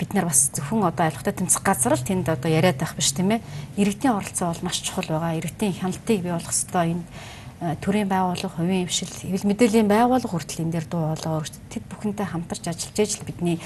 [0.00, 3.36] бид нар бас зөвхөн одоо айлхтай тэмцэх газар л тэнд одоо яриад байх биш тийм
[3.36, 3.44] ээ.
[3.76, 5.36] Иргэдийн оролцоо бол маш чухал байгаа.
[5.36, 7.33] Иргэдийн хяналтыг бий болгох хэрэгтэй энэ Э,
[7.80, 12.26] төрийн байгууллага, хувийн хвшил, хэвлэл мэдээллийн байгууллага хүртэл энэ дээр дуу хоолой өргөж тэд бүхэнтэй
[12.26, 13.56] хамтарч ажиллаж ижил бидний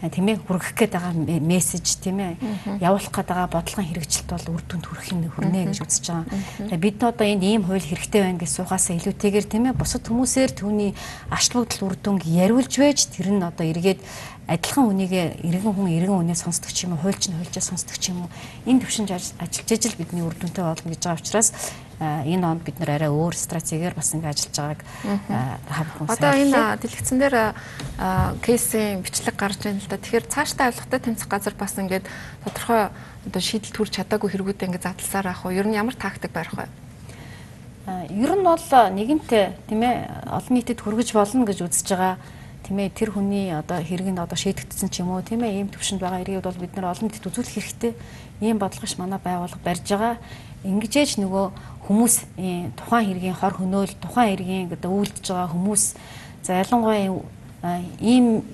[0.00, 1.12] э, тийм ээ хүргэх гээд байгаа
[1.44, 2.34] мессеж тийм ээ
[2.80, 6.26] явуулах гээд байгаа бодлогын хэрэгжилт бол үр дүнд хүрэхин хүрнэ гэж үзэж байгаа.
[6.72, 10.50] Тэгээ бид одоо энэ ийм хууль хэрэгтэй байна гэж суугасаа илүүтэйгээр тийм ээ бусад хүмүүсээр
[10.56, 10.90] түүний
[11.28, 14.00] ачлуудл үр дүнг яриулж байж тэр нь одоо эргээд
[14.44, 18.12] адилхан үнийгээ иргэн хүн иргэн үнээ сонсдог ч юм уу хуульч нь хуульчаа сонсдог ч
[18.12, 18.30] юм уу
[18.68, 19.08] энэ төвшинж
[19.40, 21.48] ажиллаж ижил бидний үр дүнтэй болно гэж байгаа учраас
[22.24, 24.80] энэ онд бид нэр арай өөр стратегиэр бас ингэ ажиллаж байгааг
[25.68, 26.18] хавхан сайн.
[26.18, 27.36] Одоо энэ дэлгэцэн дээр
[28.44, 29.98] кейсийн бичлэг гарч байна л да.
[29.98, 32.06] Тэгэхээр цаашдаа авилгатай тэмцэх газар бас ингээд
[32.44, 32.92] тодорхой
[33.26, 35.56] одоо шийдэл төрж чадаагүй хэрэгүүдээ ингээд задласаар авах уу?
[35.56, 36.68] Ер нь ямар тактик барих вэ?
[38.12, 39.96] Ер нь бол нэгэнтээ тийм ээ
[40.28, 42.16] олон нийтэд хүргэж болно гэж үзэж байгаа
[42.64, 45.68] тийм ээ тэр хүний одоо хэрэг нь одоо шийдэгдсэн ч юм уу тийм ээ ийм
[45.68, 47.92] төвшөнд байгаа иргэд бол бид нар олон нийтэд үзүүлэх хэрэгтэй
[48.40, 50.16] ийм бодлогош манай байгууллага барьж байгаа
[50.64, 51.44] ингэжээж нөгөө
[51.84, 52.14] хүмүүс
[52.80, 55.84] тухайн хэргийн хор хөнөөл тухайн хэргийн одоо үйлдэж байгаа хүмүүс
[56.44, 57.20] за ялангуяа
[58.00, 58.44] ийм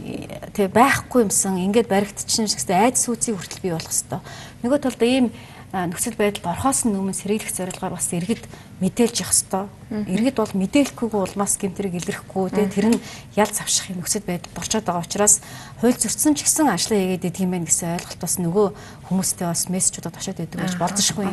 [0.55, 4.23] тэг байхгүй юмсан ингээд баригдчихсан гэсэн айдас үүсийг хүртэл бий болох хэвээр.
[4.63, 5.27] Нөгөө талд ийм
[5.71, 8.43] нөхцөл байдалд орхоос нь өмнө сэргийлэх зорилгоор бас иргэд
[8.83, 10.11] мэдээлж явах хэвээр.
[10.15, 13.03] Иргэд бол мэдээлэхгүйгүй улмаас гэмтрийг илэрхгүй тий тэр нь
[13.39, 15.43] ял завших юм нөхцөл байдалд орчод байгаа учраас
[15.81, 18.67] хууль зөрчсөн ч гэсэн ажлаа хийгээд идэг юм байна гэсэн ойлголт бас нөгөө
[19.09, 21.27] хүмүүстэй бас мессежудад очоод идэг гэж болзошгүй.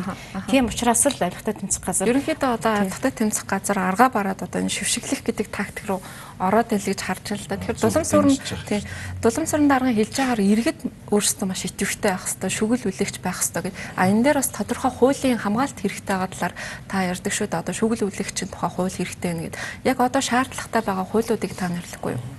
[0.48, 2.08] Тийм учраас л авилгатай тэмцэх газар.
[2.08, 6.00] Ерөнхийдөө одоо авилгатай тэмцэх газар аргаа бараад одоо энэ шившиглэх гэдэг тактик руу
[6.38, 7.58] ороод ийл гэж харж л да.
[7.58, 8.38] Тэгэхээр дулам сүрэн
[8.70, 8.80] тий
[9.20, 10.80] дулам сүрэн дарга хэлж байгаагаар иргэд
[11.10, 13.74] өөрсдөө маш идэвхтэй байх хэвээр шүгэл үлээгч байх хэвээр гэдэг.
[13.98, 16.54] А энэ дээр бас тодорхой хуулийн хамгаалалт хэрэгтэй байгаа талаар
[16.86, 17.62] та ярьдаг шүү дээ.
[17.62, 19.58] Одоо шүгэл үлээгчийн тухай хууль хэрэгтэй нэгэд.
[19.82, 22.37] Яг одоо шаардлагатай байгаа хуулиудыг та нэрлэхгүй юу?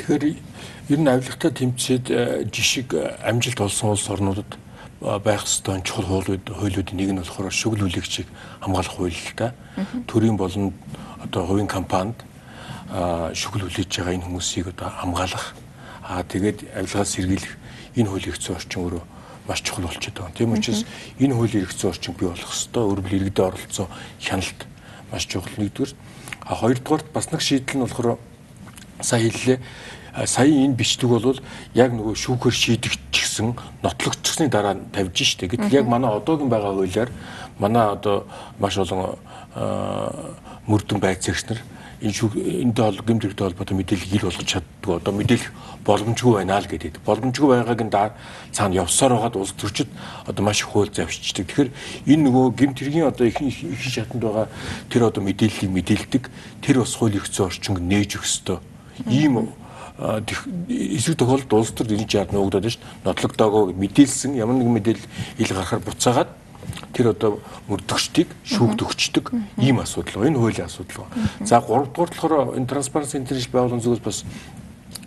[0.00, 0.24] Тэгэхээр
[0.88, 4.48] ер нь авилгатай тэмцээд э, жишг э, амжилт олсон улс орнуудад
[5.04, 8.24] э, байх ёстой чухал хуулиуд хуулиудын нэг нь болохоор шүгэл үлээгчийг
[8.64, 9.52] хамгаалах хууль л та.
[10.08, 10.72] Төрийн болон
[11.20, 12.16] одоо хувийн компанид
[13.36, 15.52] шүгэл хүлээж байгаа энэ хүмүүсийг одоо хамгаалах
[16.00, 17.52] аа тэгээд авилгаа сэргийлэх
[18.00, 19.04] энэ хуулийн хэцүү орчин өөрөө
[19.52, 20.32] маш чухал болчиход байгаа.
[20.32, 20.88] Тийм учраас
[21.20, 23.86] энэ хуулийн хэцүү орчин бий болох хэвээр өөрөөр иргэдэд оролцоо
[24.16, 24.60] хяналт
[25.12, 25.92] маш чухал нэгдүгээр.
[26.48, 28.18] А хоёрдугаарт бас нэг шийдэл нь болохоор
[29.02, 29.58] сая хэллээ
[30.26, 31.38] сая энэ бичлэг бол
[31.74, 35.46] яг нөгөө шүүхээр шийдэгчсэн нотлогдчихсны дараа тавьж штэ.
[35.46, 37.10] Гэтэл яг манай одоогийн байгаа хуулиар
[37.58, 38.26] манай одоо
[38.58, 39.16] маш олон
[40.66, 41.60] мөрдөн байцаагч нар
[42.00, 45.52] энэ шүүх энэтэй бол гэмт хэрэгтэй холбоотой мэдээлэл ил болгож чаддгүй одоо мэдээлэх
[45.84, 46.92] боломжгүй байна л гэдэг.
[47.04, 47.92] Боломжгүй байгааг нь
[48.56, 49.88] цаана явсаар байгаад улс төрчид
[50.24, 51.44] одоо маш их хууль завшичдаг.
[51.44, 51.70] Тэгэхээр
[52.08, 54.48] энэ нөгөө гэмт хэргийн одоо их их шатанд байгаа
[54.88, 56.24] тэр одоо мэдээллийг мэдээлдэг
[56.64, 58.58] тэр бас хуулийн хэцүү орчинг нээж өгөх ёстой.
[59.08, 59.48] Ийм
[60.68, 63.04] эсвэл тохиолдолд улс төр энэ жаад нуугдаад шүү дээ.
[63.04, 65.08] Нотлогдоогоо мэдээлсэн ямар нэгэн мэдээлэл
[65.44, 66.30] ил гарахаар буцаагаад
[66.96, 69.26] тэр одоо мөрдөгчдийг шүүгд өгчдөг
[69.60, 70.24] ийм асуудал.
[70.24, 71.04] Энэ хуулийн асуудал.
[71.44, 74.24] За 3 дугаар болохоор энэ Transparency International байгууллагын зүгээс бас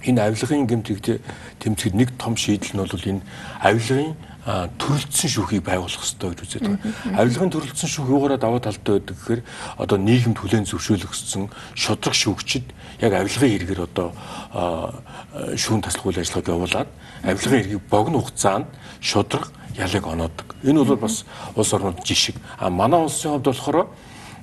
[0.06, 1.22] энэ авилгын гэмтэг
[1.60, 3.22] тэмцэхэд нэг том шийдэл нь бол энэ
[3.62, 4.14] авилгын
[4.44, 6.80] төрөлцсөн шүүхийг байгуулах хэрэгтэй гэж үзээд байна.
[7.16, 9.42] Авилгын төрөлцсөн шүүх юугаараа даваа талтай байдаг гэхээр
[9.80, 11.48] одоо нийгэмд хүлээн зөвшөөрөлгсөн
[11.80, 12.68] шудраг шүүгчид
[13.00, 14.12] яг авилгын хэрэгээр одоо
[15.56, 16.90] шүүн таслах үйл ажиллагааг явуулаад
[17.24, 18.68] авилгын хэргийг богино хугацаанд
[19.00, 19.48] шудраг
[19.80, 20.48] ялыг оноодог.
[20.64, 21.24] Энэ бол бас
[21.56, 22.36] улс орнууд жишг.
[22.60, 23.88] А манай улсын хувьд болохоор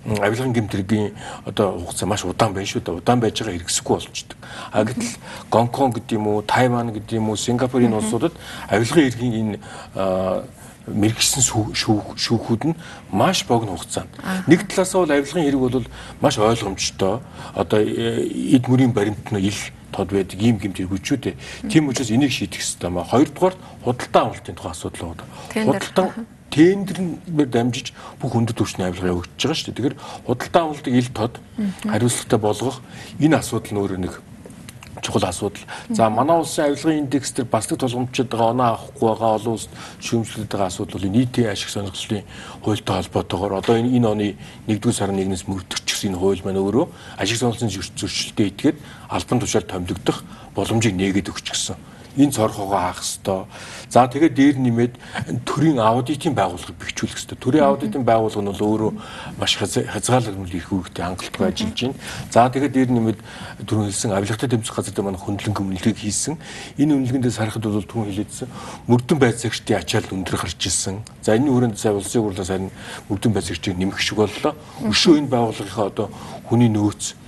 [0.05, 1.13] авилгын гэмтрийн
[1.45, 3.01] одоо хугацаа маш удаан байна шүү дээ.
[3.05, 4.39] Удаан байж байгаа хэрэгсэхгүй болчдөг.
[4.73, 5.17] А гэтэл
[5.51, 8.33] Гонконг гэдэг юм уу, Тайван гэдэг юм уу, Сингапурын улсуудад
[8.69, 9.59] авилгын иргэн энэ
[10.89, 11.45] мэрэгсэн
[12.17, 12.79] шүүхүүд нь
[13.13, 14.11] маш богино хугацаанд.
[14.49, 15.87] Нэг талаас нь бол авилгын хэрэг бол
[16.21, 17.21] маш ойлгомжтой.
[17.55, 19.61] Одоо э, эд мөрийн баримт нь ил
[19.93, 21.37] тод байдаг ийм гэмт хэрэгчүүд.
[21.69, 23.05] Тийм учраас энийг шийдэх хэрэгтэй маа.
[23.05, 25.25] Хоёрдугаар худалдан авалтын тухай асуудал байна.
[25.53, 29.77] Худалдан тендерээр дамжиж бүх хүндэт түвшний авилгаа явагдаж байгаа шүү дээ.
[29.79, 29.97] Тэгэхээр
[30.27, 31.35] худалдаа авалтыг ил тод
[31.87, 32.77] хариуцлагатай болгох
[33.23, 34.15] энэ асуудал нь өөрөө нэг
[35.03, 35.63] чухал асуудал.
[35.89, 39.69] За манай улсын авилгын индекс дээр бас нэг тулгамдчид байгаа оноо авахгүй байгаа олон улс
[40.01, 42.25] шүүмжлээд байгаа асуудал бол нийтийн ашиг сонирхлын
[42.63, 44.29] хуультай холбоотойгоор одоо энэ энэ оны
[44.69, 46.87] 1-р сарын 1-ээс мөрдөгчсөн энэ хууль маань өөрөө
[47.17, 48.77] ашиг сонирхлын зөрчилтэй итгээд
[49.09, 50.25] албан тушаал томилогдох
[50.55, 51.77] боломжийг нээгээд өгч гисэн
[52.17, 53.47] энэ цорхоогоо хаах хэвээр.
[53.91, 54.95] За тэгээд дээр нэмээд
[55.47, 57.43] төрийн аудитын байгууллагыг бэхжүүлэх хэвээр.
[57.43, 58.93] Төрийн аудитын байгууллага нь бол өөрөө
[59.39, 61.99] маш хязгаарлалт их үүрэгтэй хангалттай ажиллаж байна.
[62.31, 63.19] За тэгээд дээр нэмээд
[63.67, 66.39] түрүүн хэлсэн авилгатай тэмцэх газар дээр манай хөндлөн өмнөлгийг хийсэн.
[66.79, 68.49] Энэ үнэлгээндээ сарахад бол түрүүн хэлээдсэн
[68.87, 71.03] мөрдөн байцаагчдын ачаал өндөр гарч ирсэн.
[71.23, 72.71] За энэ хүрээнд сая улсын хурлаас харин
[73.11, 74.55] мөрдөн байцаагчдыг нэмэх шиг боллоо.
[74.87, 76.09] Өшөө энэ байгууллагынхаа одоо
[76.47, 77.21] хүний нөөц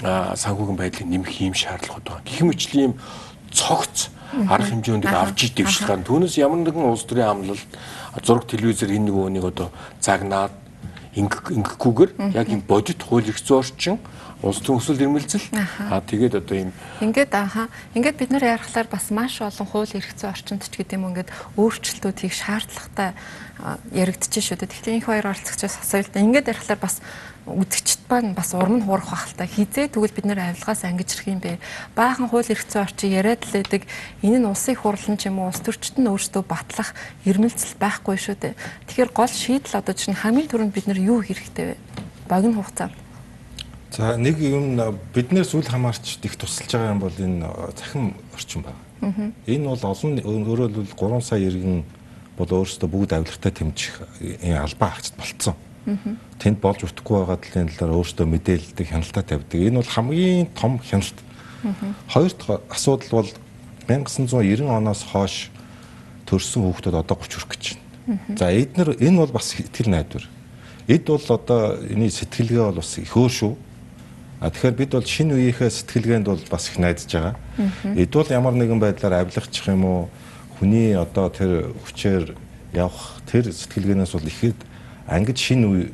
[0.00, 2.24] санхүүгийн байдлыг нэмэх юм шаардлагууд байна.
[2.24, 2.92] Гэх мэтлийн
[3.50, 4.10] цогц
[4.48, 6.06] арга хэмжээнд авч идэв шилхэн.
[6.06, 7.70] Түүнээс ямар нэгэн улс төрийн амлалт
[8.22, 10.54] зураг телевизээр энэ нөгөө нэг одоо загнаад
[11.14, 13.98] ингэхгүйгээр яг юм бодит хууль эрх зүйн орчин
[14.42, 15.46] улс төрийн өсвөл ирмэлзэл
[15.90, 16.72] аа тэгээд одоо юм
[17.02, 17.66] ингээд ааха
[17.98, 21.34] ингээд бид нар ярихлаар бас маш олон хууль эрх зүйн орчинд ч гэдэм юм ингээд
[21.58, 23.10] өөрчлөлтүүд хийх шаардлагатай
[23.92, 24.70] яригдчихэж шүү дээ.
[24.70, 27.02] Тэгэхээр энэ хоёр оролцогчоос асуулт ингээд ярихлаар бас
[27.56, 29.46] үзэгчд маань бас урам нь хуурах бах л та.
[29.46, 31.58] Хизээ тэгвэл бид нэр авилгаас ангиж ирэх юм бэ?
[31.98, 33.82] Баахан хууль эрх зүйн орчин яриад л байдаг.
[34.22, 36.94] Энэ нь улсын хурлан ч юм уу улс төрчид нь өөрсдөө батлах
[37.26, 38.54] ирмэлцэл байхгүй шүү дээ.
[38.86, 41.76] Тэгэхээр гол шийдэл одоо чинь хамгийн түрүүнд бид нар юу хэрэгтэй вэ?
[42.30, 42.94] Богино хугацаанд
[43.90, 44.78] за нэг юм
[45.14, 49.34] биднээс үл хамаарч их тусалж байгаа юм бол энэ захим орчин байна.
[49.46, 51.82] Энэ бол олон өөрөөр хэлбэл 3 сая иргэн
[52.38, 53.94] бол өөрсдөө бүгд авилгатай тэмцэх
[54.46, 55.54] албаа агцд болцсон
[56.38, 59.58] тэнд болж утгагүй байгаа талын талаар өөртөө мэдээлэлдэг хяналтаа тавьдаг.
[59.60, 61.18] Энэ бол хамгийн том хяналт.
[62.08, 63.30] Хоёр дахь асуудал бол
[63.88, 65.50] 1990 оноос хойш
[66.28, 67.64] төрсэн хүүхдүүд одоо 30 хүрэх гэж
[68.06, 68.38] байна.
[68.38, 70.24] За эднэр энэ бол бас ихтгэл найдвар.
[70.86, 73.54] Эд бол одоо энэ сэтгэлгээ бол бас их өөр шүү.
[74.40, 77.34] А тэгэхээр бид бол шинэ үеийнхээ сэтгэлгээнд бол бас их найдаж байгаа.
[77.96, 80.00] Эд бол ямар нэгэн байдлаар авилгачих юм уу
[80.58, 82.34] хүний одоо тэр хүчээр
[82.72, 84.58] явах тэр сэтгэлгээнээс бол ихэд
[85.10, 85.84] ангид шинэ үе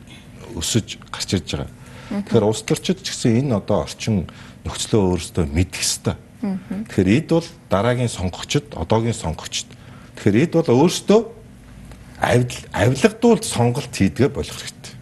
[0.56, 1.70] өсөж гарч ирж байгаа.
[2.06, 4.28] Тэгэхээр улс төрчид ч гэсэн энэ одоо орчин
[4.62, 6.16] нөхцлөө өөрөөсөө мэдэх ёстой.
[6.44, 9.66] Тэгэхээр эд бол дараагийн сонгогчд, одоогийн сонгогчд.
[10.20, 11.20] Тэгэхээр эд бол өөрөөсөө
[12.20, 14.94] авилгадуулж сонголт хийдгээ болох хэрэгтэй.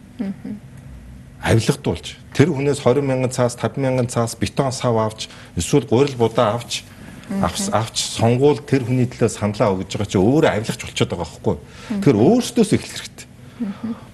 [1.44, 6.56] Авилгадуулж тэр хүнээс 20 мянган цаас, 50 мянган цаас бетон сав авч, эсвэл гурил будаа
[6.56, 6.82] авч
[7.30, 11.56] авч сонгуул тэр хүний төлөө саналаа өгж байгаа чи өөрөө авилгач болчиход байгаа байхгүй.
[12.00, 13.26] Тэгэхээр өөрөөсөөс эхлэх хэрэгтэй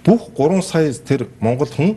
[0.04, 1.96] бүх 3 сая тэр Монгол хүн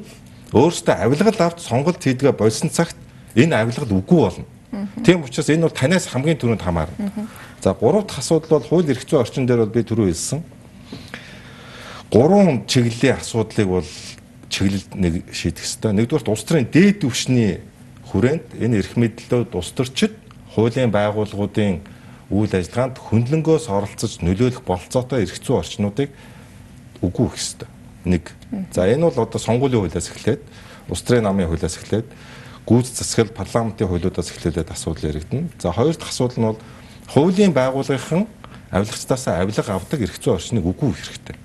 [0.53, 2.95] өөрөөсөө авилгал авч сонголт хийдгээ болсон цагт
[3.35, 4.45] энэ авилгал үгүй болно.
[5.03, 7.27] Тийм учраас энэ бол танаас хамгийн түрүүнд хамаарна.
[7.61, 10.43] За гурав дахь асуудал бол хууль эрх зүйн орчин дээр бол би түрүү хэлсэн.
[12.11, 13.89] Гурван чиглэлийн асуудлыг бол
[14.49, 15.91] чиглэлд нэг шийдэх хэрэгтэй.
[15.97, 17.61] Нэгдүгээр улс төрийн дээд түвшний
[18.13, 20.13] хүрээнд энэ эрх мэдлэлүүд улс төрчид
[20.53, 21.81] хуулийн байгууллагуудын
[22.29, 26.09] үйл ажиллагаанд хөндлөнгөөс оролцож нөлөөлөх болцоотой эрх зүйн орчнуудыг
[27.03, 27.71] үгүй гэх хэвээр.
[28.03, 28.31] Нэг.
[28.71, 30.41] За энэ бол одоо сонгуулийн хуулиас эхлээд,
[30.89, 32.07] улс төрийн намын хуулиас эхлээд,
[32.67, 35.51] гүйц засаг парламентын хуулиудаас эхлээд асуудал яригдана.
[35.59, 36.59] За хоёр дахь асуудал нь бол
[37.07, 38.27] хуулийн байгууллагын
[38.71, 41.35] авилгачтаас авилга авдаг эрх зүйн орчныг үгүй хэрэгтэй.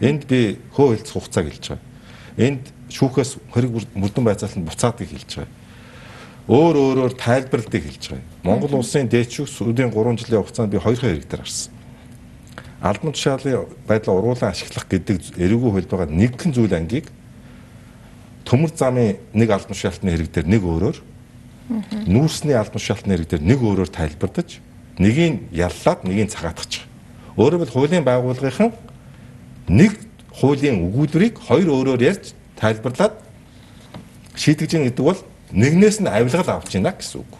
[0.00, 1.84] Энд би хөө хэлцэх хугацааг хэлж байгаа.
[2.36, 5.52] Энд шүүхээс хориг мөрдөн байцаалтанд буцаадыг хэлж байгаа.
[6.48, 8.28] Өөр өөрөөр тайлбарлалтыг хэлж байгаа.
[8.42, 11.81] Монгол улсын дээд шүүх сүүлийн 3 жилийн хугацаанд би хоёр хэрэг дээр харсан
[12.82, 17.06] албан тушаалын байдлаа уруулан ашиглах гэдэг эрүүгүй хөл байгаа нэгэн зүйл ангийг
[18.44, 20.98] төмөр замын нэг албан тушаалтны хэрэг дээр нэг өөрөөр
[22.10, 24.58] нүүрсний албан тушаалтны хэрэг дээр нэг өөрөөр тайлбардаж
[24.98, 26.84] нэгийг яллаад нэгийг цагаатгах.
[27.38, 28.74] Өөрөөр хэл хуулийн байгууллагын
[29.70, 29.92] нэг
[30.34, 33.14] хуулийн өгүүлбэрийг хоёр өөрөөр ярьж тайлбарлаад
[34.34, 35.20] шийдэж гин гэдэг бол
[35.54, 37.32] нэгнээс нь авилгал авч гинэ гэсэн үг.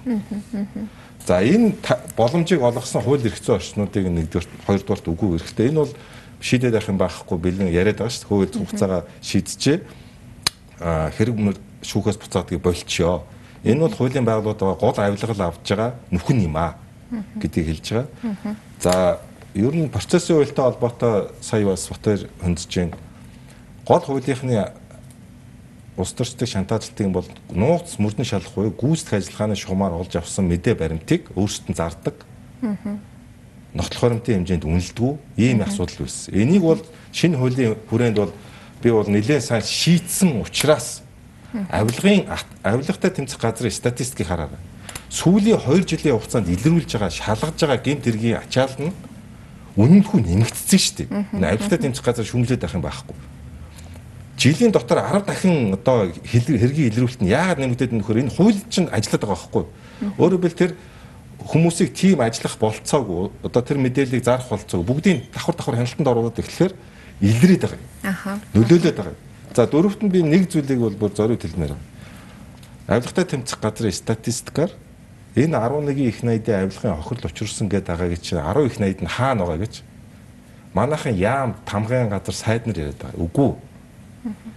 [1.26, 1.74] За энэ
[2.16, 5.70] боломжийг олгосон хууль эрх зүйн орчнуудыг нэгдүгээр хоёрдугаарт үгүй эрэхтэй.
[5.70, 5.94] Энэ бол
[6.42, 8.30] шийдээд байх юм байхгүй бэлэн яриад байгаа шүү дээ.
[8.30, 9.78] Хууль хугацаагаа шийдчихээ.
[10.82, 11.36] А хэрэг
[11.86, 13.22] шүүхээс буцаадгийг болчихё.
[13.62, 16.74] Энэ бол хуулийн байгууллагууд гол авилгал авж байгаа нүхэн юм аа
[17.38, 18.56] гэдгийг хэлж байгаа.
[18.82, 19.20] За
[19.54, 22.98] ер нь процессын хуультай холбоотой сая бас Батэр хөндөж байна.
[23.86, 24.74] Гол хуулийнхны
[25.96, 31.68] улс төрчдийн шантаажлтын бол нууц мөрдөн шалахгүй гүйцэтгэх ажиллагааны шугамаар олж авсан мэдээ баримтыг өөрсдөд
[31.68, 32.16] нь зардаг.
[33.76, 36.32] Нотлох баримтын хэмжээнд үнэлдэг ийм асуудал үүссэн.
[36.32, 36.80] Энийг бол
[37.12, 38.32] шинэ хуулийн хүрээнд бол
[38.80, 41.04] би бол нэлээд сайн шийдсэн учраас
[41.68, 42.24] авилгын
[42.64, 44.60] авилгатай тэмцэх газрын статистикийг хараарай.
[45.12, 48.96] Сүүлийн 2 жилийн хугацаанд илрүүлж байгаа шалгаж байгаа гэмт хэргийн ачаал нь
[49.76, 51.08] үнэмхүү нэмэгдсэн шүү дээ.
[51.36, 53.31] Авилгатай тэмцэх газар шүмжлээд байх юм байхгүй
[54.38, 59.22] жилийн дотор 10 дахин одоо хэргийн илрүүлэлт нь яагаад нэмэгдээд нөхөр энэ хууль чинь ажиллаад
[59.22, 59.64] байгаа байхгүй.
[60.18, 60.72] Өөрөөр хэлбэл тэр
[61.46, 66.74] хүмүүсийг тийм ажиллах болцоог одоо тэр мэдээллийг зарах болцоог бүгдийг давхар давхар хяналтанд оруулаад эхлэхээр
[67.20, 67.86] илрээд байгаа юм.
[68.02, 68.38] Аха.
[68.54, 69.20] Нөлөөлөд байгаа юм.
[69.54, 71.86] За дөрөвт нь би нэг зүйлийг бол бүр зориуд хэлмээр байна.
[72.88, 74.72] Авилгатай тэмцэх газрын статистикаар
[75.36, 79.46] энэ 11-ийн их найдын авилгын хохирол учирсан гэдэг байгаа гэж 10 их найд нь хаана
[79.46, 79.82] байгаа гэж
[80.74, 83.20] манайхан яам тамгайн газар сайд нар яриад байгаа.
[83.20, 83.50] Үгүй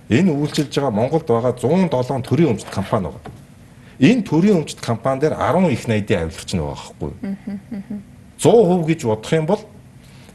[0.09, 3.34] Энэ үйлчилж байгаа Монголд байгаа 107 төрийн өмчт компани байгаа.
[3.99, 7.36] Энэ төрийн өмчт компани дээр 10 их найдын авилгач нь байгаа байхгүй юу?
[8.38, 9.61] 100% гэж бодох юм бол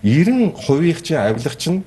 [0.03, 1.85] 90% чинь авилгач нь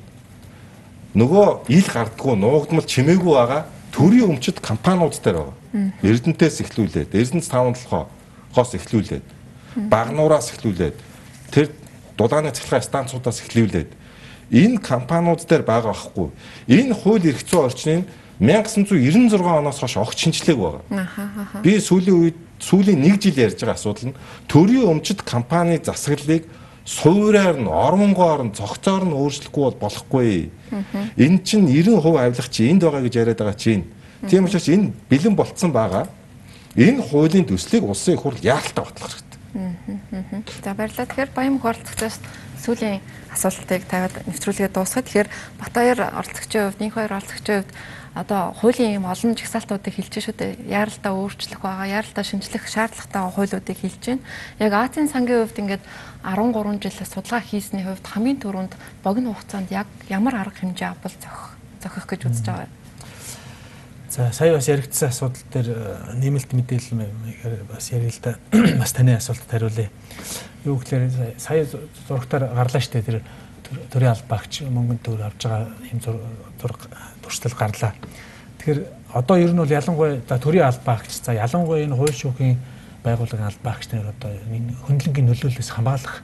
[1.13, 5.57] нөгөө ил гардггүй нуугдмал чимээгүй байгаа төрийн өмчт компаниуд дээр байгаа.
[6.01, 9.25] Эрдэнтээс эхлүүлээд, Эрдэнэс 5-7-хоос эхлүүлээд,
[9.89, 10.97] Багнуураас эхлүүлээд,
[11.49, 11.73] тэр
[12.17, 13.89] дулааны цахилгаан станцуудаас эхлүүлээд
[14.51, 16.29] энэ компаниуд дээр байгаа байхгүй.
[16.67, 18.07] Энэ хууль эрх зүйн орчныг
[18.39, 21.61] 1996 оноос хойш огт шинжлэх байгаа.
[21.63, 24.17] Би сүүлийн үед сүүлийн нэг жил ярьж байгаа асуудал нь
[24.47, 26.43] төрийн өмчт компани засаглалыг
[26.85, 30.51] суураар нь оронгоор нь цогцоор нь өөрчлөхгүй бол болохгүй.
[31.15, 33.87] Энэ чинь 90% авилах чи энд байгаа гэж яриад байгаа чинь.
[34.27, 36.07] Тийм учраас энэ бэлэн болцсон байгаа.
[36.75, 40.43] Энэ хуулийн төслийг улсын их хурл яалтаа батлах хэрэгтэй.
[40.63, 41.05] За баярлалаа.
[41.05, 42.19] Тэгэхээр Баян хуралцагчаас
[42.65, 42.99] сүүлийн
[43.33, 45.03] асуултыг тавиад нэвтрүүлгээ дуусгах.
[45.09, 45.29] Тэгэхээр
[45.59, 47.73] Батбаяр оролцогчийн хувьд, Нинх баяр оролцогчийн хувьд
[48.13, 50.69] одоо хуулийн юм олон жагсаалтуудыг хэлж шүү дээ.
[50.69, 54.25] Яаралдаа өөрчлөх байгаа, яаралдаа шинжлэх шаардлагатай хуулиудыг хэлж байна.
[54.61, 55.83] Яг Азийн сангийн хувьд ингээд
[56.21, 61.57] 13 жил судалгаа хийсний хувьд хамгийн түрүүнд богино хугацаанд яг ямар арга хэмжээ авбал зохих
[61.81, 62.82] зохих гэж үзэж байгаа юм.
[64.13, 68.37] За сая бас яригдсан асуудал дээр э, нэмэлт мэдээлэл бас ярил л да.
[68.77, 69.89] Бас таны асуултад хариулъя.
[70.65, 73.23] Юу гэхээр сая зурагтаар гарлаа штэ тэр
[73.89, 76.85] төрийн албаагч мөнгөнд төр авж байгаа юм зураг
[77.25, 77.93] туршлал гарлаа.
[78.61, 78.85] Тэгэхээр
[79.17, 82.61] одоо ер нь бол ялангуяа за төрийн албаагч за ялангуяа энэ хууль шүүхийн
[83.01, 86.21] байгууллагын албаагч нар одоо энэ хөндлөнгийн нөлөөллөөс хамгаалах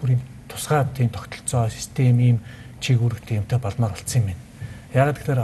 [0.00, 2.40] бүр юм тусгай тийм тогтолцоо систем ийм
[2.80, 4.51] чиг үүрэгтэй юмтай болмоор болцсон юм байна.
[4.92, 5.40] Яг тэгэхээр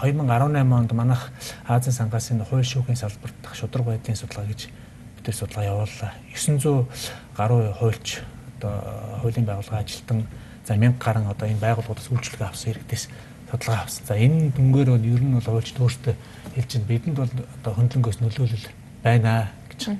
[0.00, 1.28] 2018 онд манайх
[1.68, 4.72] Азийн сангаасын хууль шүүхийн салбарт шудраг байдлын судалгаа гэж
[5.20, 6.16] бид судалгаа явууллаа.
[6.32, 6.88] 900
[7.36, 8.24] гаруй хуульч
[8.56, 10.24] одоо хуулийн байгууллага ажилтан
[10.64, 13.04] за 1000 гаруй одоо энэ байгууллагуудаас үйлчлэг авсан иргэдээс
[13.52, 14.06] судалгаа авсан.
[14.08, 16.14] За энэ дүнгээр бол ер нь бол хуульчд өөртөө
[16.56, 18.66] хэлж чинь бидэнд бол одоо хөндлөнгөөс нөлөөлөл
[19.04, 19.92] байна гэж.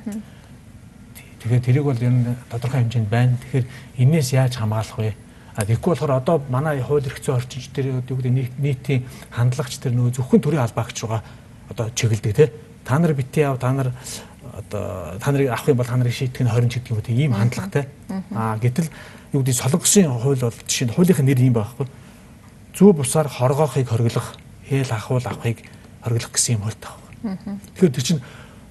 [1.44, 3.36] Тэгэхээр тэрийг бол ер нь тодорхой хэмжээнд байна.
[3.44, 3.66] Тэгэхээр
[4.00, 5.12] энээс яаж хамгаалах вэ?
[5.56, 10.20] Тэгэхгүй болохоор одоо манай хууль эрх зүйн орчинч тэр юу гэдэг нийтийн хандлагч тэр нөгөө
[10.20, 11.24] зөвхөн төрийн албаагч байгаа
[11.72, 12.48] одоо чиглэдэг тий.
[12.84, 13.92] Та нар битээ яв та нар
[14.52, 17.08] одоо та нарыг авах юм бол та нарыг шийдэх нь 20 ч гэдэг юм уу
[17.08, 17.88] ийм хандлагатай.
[18.36, 18.92] А гэтэл
[19.32, 21.86] юу гэдэг солонгосын хууль бол жишээ нь хуулийнхын нэр юм байхгүй.
[22.76, 24.36] Зүү бусаар хоргоохыг хориглох,
[24.68, 25.64] хээл ахуул авахыг
[26.04, 26.92] хориглох гэсэн юм хуультай
[27.24, 27.60] байна.
[27.80, 28.22] Тэгэхээр тэр чинь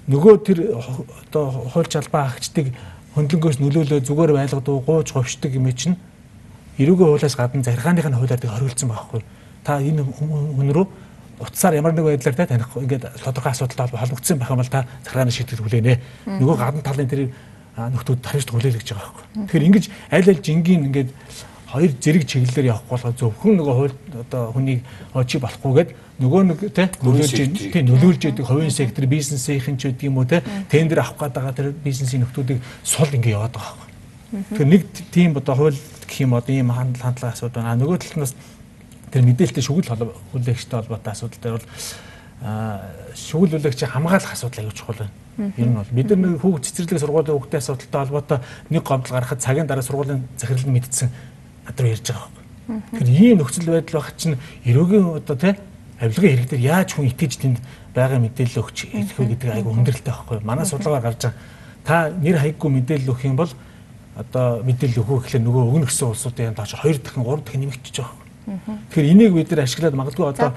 [0.05, 2.69] нөгөө тэр одоо хууль жалбаа агчдыг
[3.17, 5.97] хөндлөнгөөс нөлөөлөө зүгээр байлгадаг, гууж говьшдаг юм чинь
[6.79, 9.21] эрүүгийн хуулиас гадна захиргааных нь хуулиар хоригдсан байхгүй.
[9.63, 10.87] Та энэ хүн рүү
[11.39, 15.31] утсаар ямар нэг байдлаар та таних ингээд тодорхой асуудалтай холбогдсон байх юм бол та захиргааны
[15.31, 15.99] шийдвэр хүлээнэ.
[16.39, 17.31] Нөгөө гадна талын тэр
[17.75, 19.25] нөхдүүд тарьж хүлээл гэж байгаа байхгүй.
[19.51, 21.09] Тэгэхээр ингэж аль аль жингийн ингээд
[21.75, 24.79] хоёр зэрэг чиглэлээр явах болгоо зөвхөн нөгөө хууль одоо хүнийг
[25.11, 25.89] очи болохгүйгээд
[26.23, 27.35] нөгөө нэг те нөлөөлж
[27.75, 30.39] тий нөлөөлж яадаг хувийн сектор бизнесийн ч гэдэг юм уу те
[30.71, 33.84] тендер авах гээд байгаа тэр бизнесийн нөхдүүдийг сул ингэ яваад байгаа.
[34.35, 37.79] Тэгэхээр нэг тийм одоо хууль гэх юм одоо ийм хандлага асуудал байна.
[37.79, 38.35] Нөгөө талаас
[39.11, 39.91] тэр мэдээлэлтэй шүгэл
[40.35, 41.67] хүлээгчтэй холбоотой асуудал дээр бол
[43.15, 45.15] шүгэл хүлээгч хамгаалах асуудал аягүй чухал байна.
[45.57, 48.39] Ер нь бол бид нар хүүхд цэцэрлэг сургуулийн хүүхдтэй асуудалтай холбоотой
[48.71, 51.09] нэг гомдол гаргахад цагийн дараа сургуулийн захирал нь мэдсэн
[51.67, 52.43] над руу ярьж байгаа байхгүй.
[52.95, 55.53] Тэгэхээр ийм нөхцөл байдал байх чинь эрөөгийн одоо тий
[55.99, 57.59] авилгын хэрэг дээр яаж хүн итгэж тэнд
[57.95, 60.39] байгаа мэдээлэл өгч ирэх вэ гэдэг айгу хүндрэлтэй байхгүй.
[60.43, 61.39] Манай судалгаар гарч байгаа
[61.85, 63.51] та нэр хаяггүй мэдээлэл өгөх юм бол
[64.15, 68.23] одоо мэдээлэл өгөх гэхлээр нөгөө өгнө гэсэн улсуудын таач 2 дахин 3 дахин нэмэгдэж байгаа.
[68.45, 70.53] Тэгэхээр энийг бид нар ашиглаад магадгүй одоо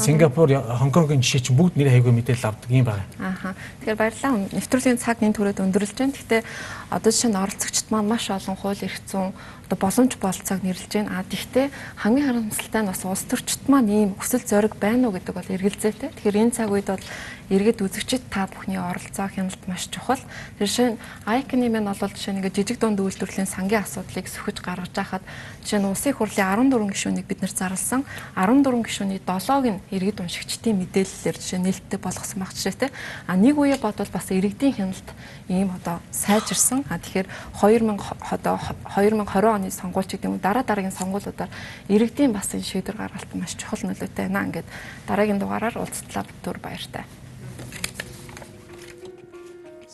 [0.00, 3.04] Сингапур, Хонконгийн жишээ чинь бүгд нэр хайгуу мэдээлэл авдаг юм байна.
[3.20, 3.52] Ааха.
[3.84, 4.48] Тэгэхээр баярлалаа.
[4.56, 6.16] Нэвтрүүлгийн цаг энэ төрөд өндөрлж байна.
[6.16, 6.42] Гэхдээ
[6.88, 9.36] одоо жишээ нь оролцогчд маань маш олон хууль эрх зүйн
[9.76, 11.20] боломж болцоог нэрлэж байна.
[11.20, 11.68] А тэгвэл
[12.00, 16.14] хамгийн харамсалтай нь бас улс төрчд маань ийм хүсэл зориг байна уу гэдэг бол эргэлзээтэй.
[16.14, 17.04] Тэгэхээр энэ цаг үед бол
[17.48, 20.20] иргэд үзэгчид та бүхний оролцоо хяналт маш чухал.
[20.60, 25.24] Тэр нь ICAN-ийн мэн бол жишээ ингээд жижиг дунд үйлдвэрлэлийн сангийн асуудлыг сөхөж гаргаж байхад
[25.64, 28.04] жишээ нь улсын хурлын 14 гишүүнийг бид нэр зарласан.
[28.36, 32.92] 14 гишүүний 7-ог нь иргэд уншигчдын мэдээллээр жишээ нээлттэй болгосон баг жишээтэй.
[33.24, 35.08] А нэг үе бодвол бас иргэдийн хяналт
[35.48, 36.84] ийм одоо сайжирсан.
[36.92, 37.28] А тэгэхээр
[37.64, 37.96] 2000
[38.28, 38.60] одоо
[38.92, 41.50] 2020 оны сонгуульч гэдэг юм дараа дараагийн сонгуулиудаар
[41.90, 44.46] иргэдийн бас энэ шийдвэр гаргалт маш чухал нөлөөтэй байна.
[44.46, 44.68] Ингээд
[45.10, 47.04] дараагийн дугаараар уулзтлаа бүтүр баяртай.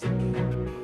[0.05, 0.84] Thank you